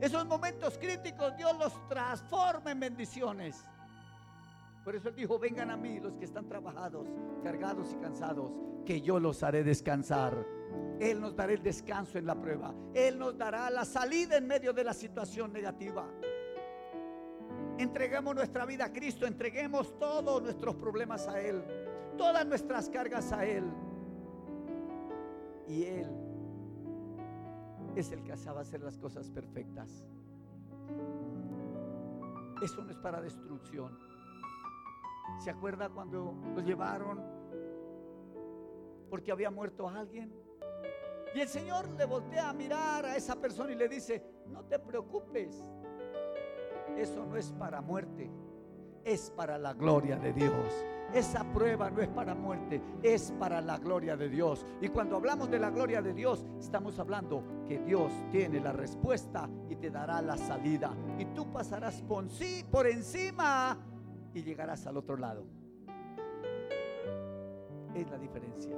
esos 0.00 0.26
momentos 0.26 0.78
críticos, 0.78 1.36
Dios 1.36 1.56
los 1.58 1.88
transforma 1.88 2.70
en 2.70 2.80
bendiciones. 2.80 3.64
Por 4.84 4.94
eso 4.94 5.08
Él 5.08 5.16
dijo, 5.16 5.38
vengan 5.38 5.70
a 5.70 5.76
mí 5.76 5.98
los 5.98 6.14
que 6.14 6.24
están 6.24 6.46
trabajados, 6.46 7.06
cargados 7.42 7.92
y 7.92 7.96
cansados, 7.96 8.52
que 8.86 9.00
yo 9.00 9.18
los 9.18 9.42
haré 9.42 9.64
descansar. 9.64 10.46
Él 11.00 11.20
nos 11.20 11.34
dará 11.34 11.52
el 11.52 11.62
descanso 11.62 12.16
en 12.16 12.26
la 12.26 12.40
prueba. 12.40 12.72
Él 12.94 13.18
nos 13.18 13.36
dará 13.36 13.68
la 13.70 13.84
salida 13.84 14.36
en 14.36 14.46
medio 14.46 14.72
de 14.72 14.84
la 14.84 14.94
situación 14.94 15.52
negativa. 15.52 16.06
Entreguemos 17.76 18.34
nuestra 18.34 18.64
vida 18.66 18.86
a 18.86 18.92
Cristo, 18.92 19.26
entreguemos 19.26 19.98
todos 19.98 20.42
nuestros 20.42 20.76
problemas 20.76 21.26
a 21.28 21.40
Él, 21.40 21.62
todas 22.16 22.46
nuestras 22.46 22.88
cargas 22.88 23.32
a 23.32 23.44
Él. 23.44 23.64
Y 25.68 25.84
Él 25.84 26.27
es 28.00 28.12
el 28.12 28.22
que 28.22 28.36
sabe 28.36 28.60
hacer 28.60 28.82
las 28.82 28.98
cosas 28.98 29.28
perfectas. 29.30 30.04
Eso 32.62 32.84
no 32.84 32.90
es 32.90 32.96
para 32.98 33.20
destrucción. 33.20 33.98
¿Se 35.38 35.50
acuerda 35.50 35.88
cuando 35.88 36.34
lo 36.54 36.60
llevaron 36.60 37.20
porque 39.10 39.32
había 39.32 39.50
muerto 39.50 39.88
alguien? 39.88 40.32
Y 41.34 41.40
el 41.40 41.48
Señor 41.48 41.88
le 41.90 42.04
voltea 42.04 42.48
a 42.48 42.52
mirar 42.52 43.04
a 43.04 43.16
esa 43.16 43.36
persona 43.36 43.72
y 43.72 43.76
le 43.76 43.88
dice, 43.88 44.24
no 44.46 44.64
te 44.64 44.78
preocupes, 44.78 45.64
eso 46.96 47.24
no 47.26 47.36
es 47.36 47.52
para 47.52 47.80
muerte, 47.80 48.30
es 49.04 49.30
para 49.30 49.58
la 49.58 49.74
gloria 49.74 50.16
de 50.16 50.32
Dios. 50.32 50.84
Esa 51.12 51.42
prueba 51.52 51.90
no 51.90 52.02
es 52.02 52.08
para 52.08 52.34
muerte, 52.34 52.82
es 53.02 53.32
para 53.38 53.60
la 53.60 53.78
gloria 53.78 54.16
de 54.16 54.28
Dios. 54.28 54.66
Y 54.80 54.88
cuando 54.88 55.16
hablamos 55.16 55.50
de 55.50 55.58
la 55.58 55.70
gloria 55.70 56.02
de 56.02 56.12
Dios, 56.12 56.46
estamos 56.58 56.98
hablando 56.98 57.42
que 57.66 57.78
Dios 57.78 58.12
tiene 58.30 58.60
la 58.60 58.72
respuesta 58.72 59.48
y 59.70 59.76
te 59.76 59.90
dará 59.90 60.20
la 60.20 60.36
salida. 60.36 60.94
Y 61.18 61.24
tú 61.26 61.50
pasarás 61.50 62.02
por, 62.02 62.28
sí, 62.28 62.64
por 62.70 62.86
encima 62.86 63.78
y 64.34 64.42
llegarás 64.42 64.86
al 64.86 64.98
otro 64.98 65.16
lado. 65.16 65.46
Es 67.94 68.08
la 68.10 68.18
diferencia. 68.18 68.76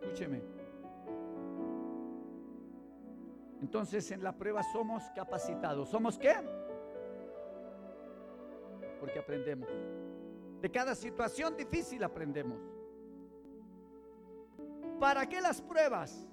Escúcheme. 0.00 0.42
Entonces 3.60 4.10
en 4.10 4.22
la 4.22 4.36
prueba 4.36 4.62
somos 4.62 5.04
capacitados. 5.14 5.88
¿Somos 5.88 6.18
qué? 6.18 6.34
Porque 9.04 9.18
aprendemos. 9.18 9.68
De 10.62 10.70
cada 10.70 10.94
situación 10.94 11.54
difícil 11.58 12.02
aprendemos. 12.02 12.58
¿Para 14.98 15.28
qué 15.28 15.42
las 15.42 15.60
pruebas? 15.60 16.26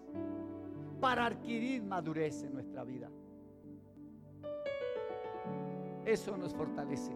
Para 1.01 1.25
adquirir 1.25 1.83
madurez 1.83 2.43
en 2.43 2.53
nuestra 2.53 2.85
vida. 2.85 3.09
Eso 6.05 6.37
nos 6.37 6.53
fortalece. 6.53 7.11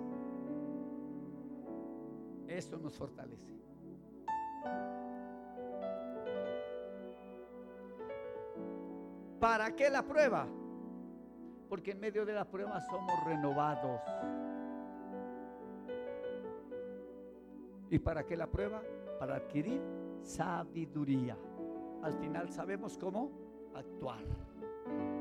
Eso 2.50 2.78
nos 2.78 2.98
fortalece. 2.98 3.54
¿Para 9.40 9.74
qué 9.74 9.90
la 9.90 10.04
prueba? 10.04 10.50
Porque 11.70 11.92
en 11.92 12.02
medio 12.02 12.26
de 12.26 12.34
la 12.34 12.44
prueba 12.44 12.82
somos 12.82 13.24
renovados. 13.24 14.02
¿Y 17.90 18.00
para 18.00 18.26
qué 18.26 18.36
la 18.36 18.48
prueba? 18.48 18.82
Para 19.20 19.36
adquirir 19.36 19.82
sabiduría. 20.22 21.38
Al 22.02 22.14
final 22.14 22.50
sabemos 22.50 22.98
cómo 22.98 23.32
actuar. 23.76 24.24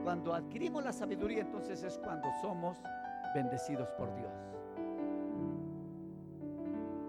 Cuando 0.02 0.34
adquirimos 0.34 0.84
la 0.84 0.92
sabiduría, 0.92 1.42
entonces 1.42 1.82
es 1.82 1.98
cuando 1.98 2.28
somos 2.40 2.78
bendecidos 3.34 3.88
por 3.92 4.14
Dios. 4.14 4.32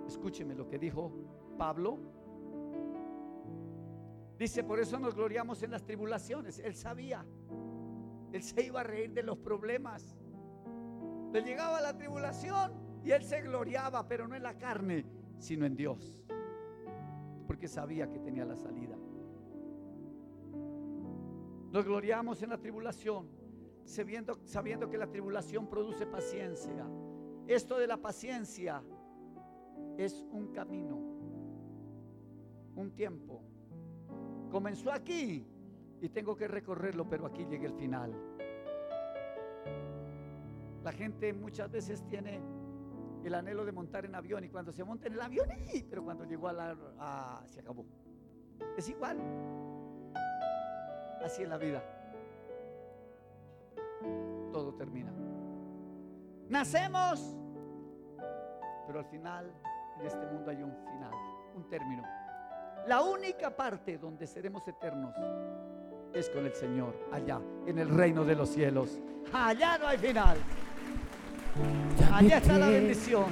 Escúcheme 0.08 0.56
lo 0.56 0.68
que 0.68 0.80
dijo 0.80 1.12
Pablo. 1.58 1.98
Dice, 4.38 4.64
por 4.64 4.80
eso 4.80 5.00
nos 5.00 5.16
gloriamos 5.16 5.64
en 5.64 5.72
las 5.72 5.84
tribulaciones. 5.84 6.60
Él 6.60 6.76
sabía. 6.76 7.26
Él 8.32 8.44
se 8.44 8.64
iba 8.64 8.82
a 8.82 8.84
reír 8.84 9.14
de 9.14 9.24
los 9.24 9.38
problemas. 9.38 10.18
Le 11.32 11.42
llegaba 11.42 11.82
la 11.82 11.98
tribulación 11.98 12.74
y 13.04 13.12
él 13.12 13.24
se 13.24 13.42
gloriaba, 13.42 14.08
pero 14.08 14.28
no 14.28 14.36
en 14.36 14.44
la 14.44 14.58
carne, 14.58 15.06
sino 15.46 15.66
en 15.66 15.76
Dios. 15.76 16.24
Porque 17.46 17.68
sabía 17.68 18.10
que 18.10 18.20
tenía 18.20 18.46
la 18.46 18.56
salida. 18.56 18.98
Nos 21.72 21.86
gloriamos 21.86 22.42
en 22.42 22.50
la 22.50 22.58
tribulación 22.58 23.28
sabiendo, 23.86 24.90
que 24.90 24.98
la 24.98 25.08
tribulación 25.08 25.68
produce 25.68 26.08
paciencia. 26.08 26.88
Esto 27.48 27.78
de 27.78 27.86
la 27.86 27.98
paciencia 27.98 28.82
es 29.98 30.26
un 30.32 30.48
camino, 30.48 30.98
un 32.76 32.92
tiempo. 32.96 33.44
Comenzó 34.50 34.92
aquí 34.92 35.46
y 36.02 36.10
tengo 36.10 36.36
que 36.36 36.48
recorrerlo, 36.48 37.08
pero 37.08 37.28
aquí 37.28 37.46
llegué 37.46 37.68
al 37.68 37.76
final. 37.76 38.16
La 40.84 40.92
gente 40.92 41.34
muchas 41.34 41.70
veces 41.72 42.04
tiene 42.08 42.42
el 43.28 43.34
anhelo 43.36 43.66
de 43.66 43.72
montar 43.72 44.06
en 44.06 44.16
avión 44.16 44.44
y 44.44 44.50
cuando 44.50 44.72
se 44.72 44.84
monta 44.84 45.08
en 45.08 45.14
el 45.14 45.22
avión, 45.22 45.48
pero 45.90 46.04
cuando 46.04 46.26
llegó 46.26 46.48
a 46.48 46.54
la... 46.54 46.78
Ah, 47.00 47.44
se 47.48 47.60
acabó. 47.60 47.86
Es 48.78 48.88
igual. 48.90 49.18
Así 51.24 51.44
es 51.44 51.50
la 51.50 51.58
vida 51.58 51.84
todo 54.56 54.74
termina. 54.76 55.12
Nacemos, 56.48 57.36
pero 58.88 59.00
al 59.00 59.06
final 59.06 59.52
en 60.00 60.06
este 60.08 60.26
mundo 60.28 60.50
hay 60.50 60.64
un 60.64 60.72
final, 60.72 61.14
un 61.56 61.68
término. 61.68 62.04
La 62.88 63.02
única 63.02 63.54
parte 63.54 63.98
donde 63.98 64.26
seremos 64.26 64.66
eternos 64.66 65.14
es 66.14 66.30
con 66.30 66.46
el 66.46 66.54
Señor, 66.54 66.96
allá, 67.12 67.42
en 67.66 67.80
el 67.80 67.90
reino 67.90 68.24
de 68.24 68.36
los 68.36 68.48
cielos. 68.48 69.02
Allá 69.34 69.78
no 69.78 69.88
hay 69.88 69.98
final. 69.98 70.38
Allá 72.12 72.38
está 72.38 72.58
la 72.58 72.70
bendición. 72.70 73.26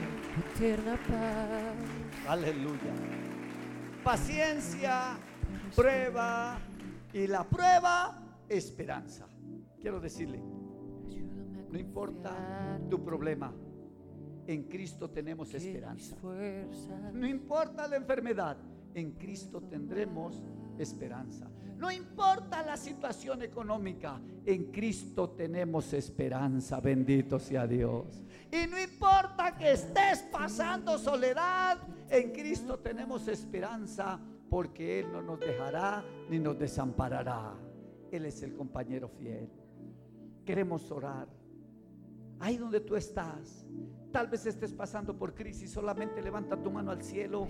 Aleluya. 2.28 2.94
Paciencia, 4.04 5.18
prueba 5.76 6.58
y 7.14 7.28
la 7.28 7.44
prueba, 7.44 8.22
esperanza. 8.50 9.28
Quiero 9.80 10.00
decirle, 10.00 10.42
no 11.70 11.78
importa 11.78 12.80
tu 12.90 13.04
problema. 13.04 13.54
En 14.46 14.64
Cristo 14.64 15.10
tenemos 15.10 15.54
esperanza. 15.54 16.18
No 17.14 17.28
importa 17.28 17.88
la 17.88 17.96
enfermedad. 17.96 18.58
En 18.94 19.12
Cristo 19.14 19.62
tendremos 19.62 20.44
esperanza. 20.78 21.50
No 21.78 21.92
importa 21.92 22.64
la 22.64 22.78
situación 22.78 23.42
económica, 23.42 24.22
en 24.46 24.72
Cristo 24.72 25.30
tenemos 25.30 25.94
esperanza, 25.94 26.80
bendito 26.80 27.40
sea 27.40 27.66
Dios. 27.66 28.22
Y 28.52 28.68
no 28.68 28.80
importa 28.80 29.56
que 29.58 29.72
estés 29.72 30.20
pasando 30.32 30.98
soledad, 30.98 31.78
en 32.10 32.32
Cristo 32.32 32.80
tenemos 32.80 33.28
esperanza 33.28 34.20
porque 34.50 35.00
Él 35.00 35.12
no 35.12 35.22
nos 35.22 35.40
dejará 35.40 36.04
ni 36.30 36.40
nos 36.40 36.60
desamparará. 36.60 37.56
Él 38.12 38.26
es 38.26 38.44
el 38.44 38.54
compañero 38.54 39.10
fiel. 39.10 39.50
Queremos 40.46 40.92
orar. 40.92 41.28
Ahí 42.40 42.58
donde 42.58 42.82
tú 42.82 42.96
estás, 42.96 43.66
tal 44.12 44.28
vez 44.28 44.46
estés 44.46 44.74
pasando 44.74 45.18
por 45.18 45.34
crisis, 45.34 45.72
solamente 45.72 46.22
levanta 46.22 46.62
tu 46.62 46.70
mano 46.70 46.92
al 46.92 47.02
cielo. 47.02 47.48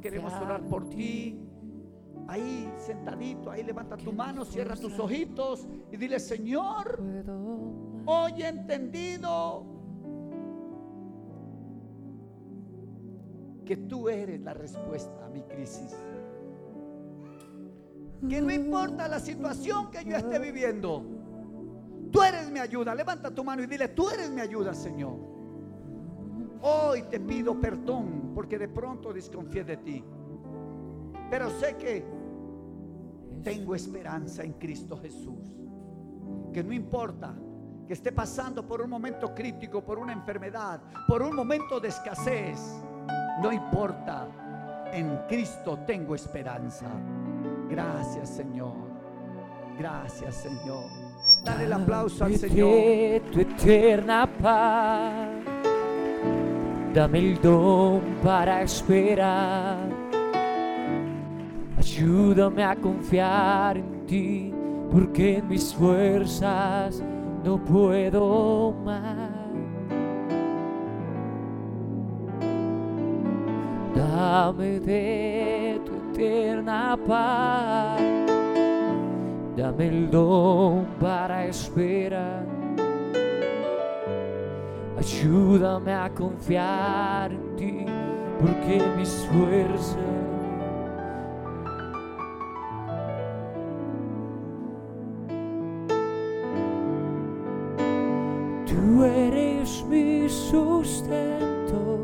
Queremos 0.00 0.32
orar 0.34 0.62
por 0.68 0.88
ti. 0.88 1.38
Ahí 2.28 2.72
sentadito, 2.76 3.50
ahí 3.50 3.62
levanta 3.62 3.96
tu 3.96 4.12
mano, 4.12 4.44
cierra 4.44 4.76
tus 4.76 4.98
ojitos 4.98 5.66
y 5.90 5.96
dile, 5.96 6.18
Señor, 6.20 7.02
hoy 8.06 8.42
he 8.42 8.48
entendido 8.48 9.66
que 13.64 13.76
tú 13.76 14.08
eres 14.08 14.40
la 14.40 14.54
respuesta 14.54 15.26
a 15.26 15.28
mi 15.28 15.42
crisis. 15.42 15.96
Que 18.28 18.40
no 18.40 18.52
importa 18.52 19.08
la 19.08 19.18
situación 19.18 19.90
que 19.90 20.04
yo 20.04 20.16
esté 20.16 20.38
viviendo, 20.38 21.02
tú 22.12 22.22
eres 22.22 22.50
mi 22.50 22.60
ayuda. 22.60 22.94
Levanta 22.94 23.30
tu 23.30 23.42
mano 23.42 23.62
y 23.62 23.66
dile, 23.66 23.88
tú 23.88 24.08
eres 24.08 24.30
mi 24.30 24.40
ayuda, 24.40 24.74
Señor. 24.74 25.16
Hoy 26.60 27.02
te 27.10 27.18
pido 27.18 27.60
perdón 27.60 28.30
porque 28.34 28.58
de 28.58 28.68
pronto 28.68 29.12
desconfié 29.12 29.64
de 29.64 29.76
ti. 29.78 30.04
Pero 31.32 31.48
sé 31.48 31.76
que 31.78 32.04
tengo 33.42 33.74
esperanza 33.74 34.44
en 34.44 34.52
Cristo 34.52 34.98
Jesús. 34.98 35.56
Que 36.52 36.62
no 36.62 36.74
importa 36.74 37.34
que 37.86 37.94
esté 37.94 38.12
pasando 38.12 38.68
por 38.68 38.82
un 38.82 38.90
momento 38.90 39.34
crítico, 39.34 39.82
por 39.82 39.98
una 39.98 40.12
enfermedad, 40.12 40.82
por 41.08 41.22
un 41.22 41.34
momento 41.34 41.80
de 41.80 41.88
escasez. 41.88 42.60
No 43.40 43.50
importa, 43.50 44.28
en 44.92 45.20
Cristo 45.26 45.78
tengo 45.86 46.14
esperanza. 46.14 46.90
Gracias 47.66 48.28
Señor. 48.28 48.92
Gracias 49.78 50.34
Señor. 50.34 50.84
Dale 51.46 51.64
el 51.64 51.72
aplauso 51.72 52.26
al 52.26 52.36
Señor. 52.36 53.22
Tu 53.32 53.40
eterna 53.40 54.28
paz. 54.38 55.30
Dame 56.92 57.18
el 57.20 57.40
don 57.40 58.02
para 58.22 58.60
esperar. 58.60 59.91
Ayúdame 61.82 62.62
a 62.62 62.76
confiar 62.76 63.76
en 63.76 64.06
ti, 64.06 64.54
porque 64.92 65.38
en 65.38 65.48
mis 65.48 65.74
fuerzas 65.74 67.02
no 67.44 67.58
puedo 67.58 68.72
más. 68.84 69.32
Dame 73.96 74.78
de 74.78 75.80
tu 75.84 75.92
eterna 75.92 76.96
paz. 77.04 78.00
Dame 79.56 79.88
el 79.88 80.08
don 80.08 80.86
para 81.00 81.46
esperar. 81.46 82.46
Ayúdame 84.96 85.92
a 85.92 86.08
confiar 86.10 87.32
en 87.32 87.56
ti, 87.56 87.86
porque 88.40 88.80
mis 88.96 89.28
fuerzas 89.32 90.21
Tú 98.72 99.04
eres 99.04 99.84
mi 99.86 100.28
sustento. 100.30 101.98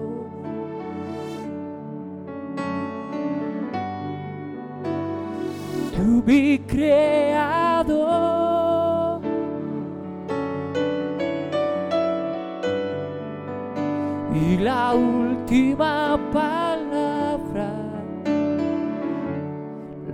Tú 5.97 6.23
mi 6.27 6.59
creador. 6.59 7.99
Y 14.35 14.59
la 14.59 14.95
última 14.95 16.19
palabra 16.33 17.73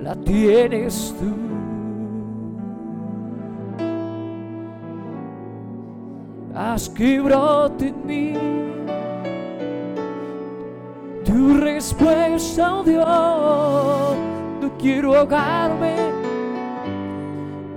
la 0.01 0.15
tienes 0.15 1.15
tú. 1.19 1.54
Haz 6.75 6.89
que 6.89 7.21
brote 7.21 7.91
en 7.91 8.05
mí 8.05 8.35
tu 11.25 11.57
respuesta, 11.61 12.75
oh 12.75 12.83
Dios. 12.83 14.17
No 14.61 14.73
quiero 14.77 15.15
ahogarme, 15.15 15.95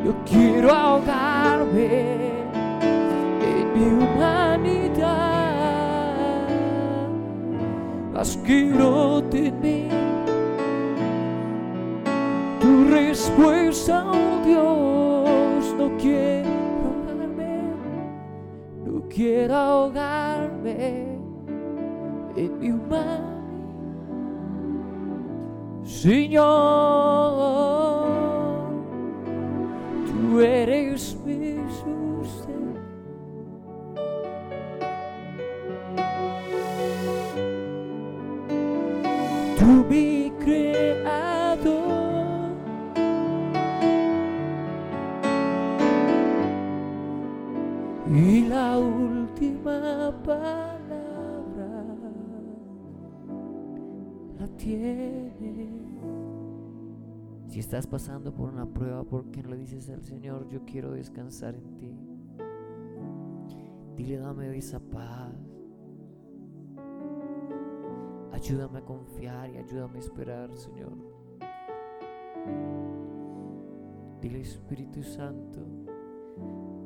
no 0.03 0.15
quiero 0.25 0.73
ahogarme 0.73 2.15
en 3.51 3.73
mi 3.75 4.03
humanidad. 4.03 5.05
Haz 8.15 8.35
que 8.37 8.71
brote 8.73 9.49
en 9.49 9.61
mí 9.61 9.89
tu 12.59 12.89
respuesta, 12.89 14.05
oh 14.07 14.43
Dios. 14.43 15.75
No 15.77 15.95
quiero 15.99 16.36
quiero 19.17 19.55
ahogarme 19.55 21.17
en 22.35 22.59
mi 22.59 22.69
humanidad. 22.69 23.33
Señor, 25.83 26.45
tú 30.05 30.39
eres 30.39 31.17
mi 31.25 31.57
sustento. 31.79 32.79
Tú 39.57 39.85
mi 39.89 40.31
creador. 40.43 41.26
Palabra 50.11 51.83
la 54.39 54.47
tiene. 54.57 55.87
Si 57.47 57.59
estás 57.59 57.87
pasando 57.87 58.33
por 58.33 58.49
una 58.49 58.65
prueba, 58.65 59.03
¿por 59.03 59.31
qué 59.31 59.41
no 59.41 59.49
le 59.49 59.57
dices 59.57 59.89
al 59.89 60.03
Señor, 60.03 60.47
yo 60.49 60.65
quiero 60.65 60.91
descansar 60.91 61.55
en 61.55 61.75
ti? 61.77 61.97
Dile, 63.95 64.17
dame 64.17 64.55
esa 64.57 64.79
paz. 64.79 65.33
Ayúdame 68.31 68.79
a 68.79 68.85
confiar 68.85 69.49
y 69.49 69.57
ayúdame 69.57 69.95
a 69.95 69.99
esperar, 70.01 70.55
Señor. 70.55 70.93
Dile, 74.21 74.41
Espíritu 74.41 75.01
Santo, 75.01 75.65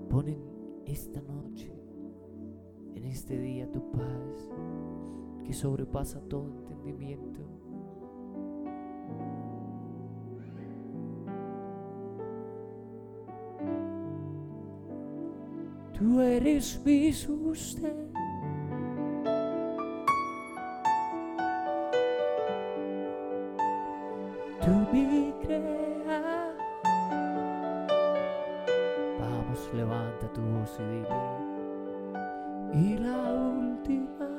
pon 0.09 0.29
en 0.29 0.41
esta 0.85 1.21
noche, 1.21 1.80
este 3.11 3.37
día, 3.37 3.69
tu 3.69 3.81
paz 3.91 4.49
que 5.45 5.53
sobrepasa 5.53 6.21
todo 6.29 6.47
entendimiento. 6.47 7.41
Tú 15.93 16.21
eres 16.21 16.81
mi 16.85 17.11
sustento. 17.11 18.17
Tú. 24.61 24.81
Vamos, 29.19 29.69
levanta 29.73 30.31
tu 30.33 30.41
voz 30.41 30.79
y 30.79 30.83
dile. 30.83 31.50
Y 32.73 32.97
la 32.99 33.33
última 33.33 34.30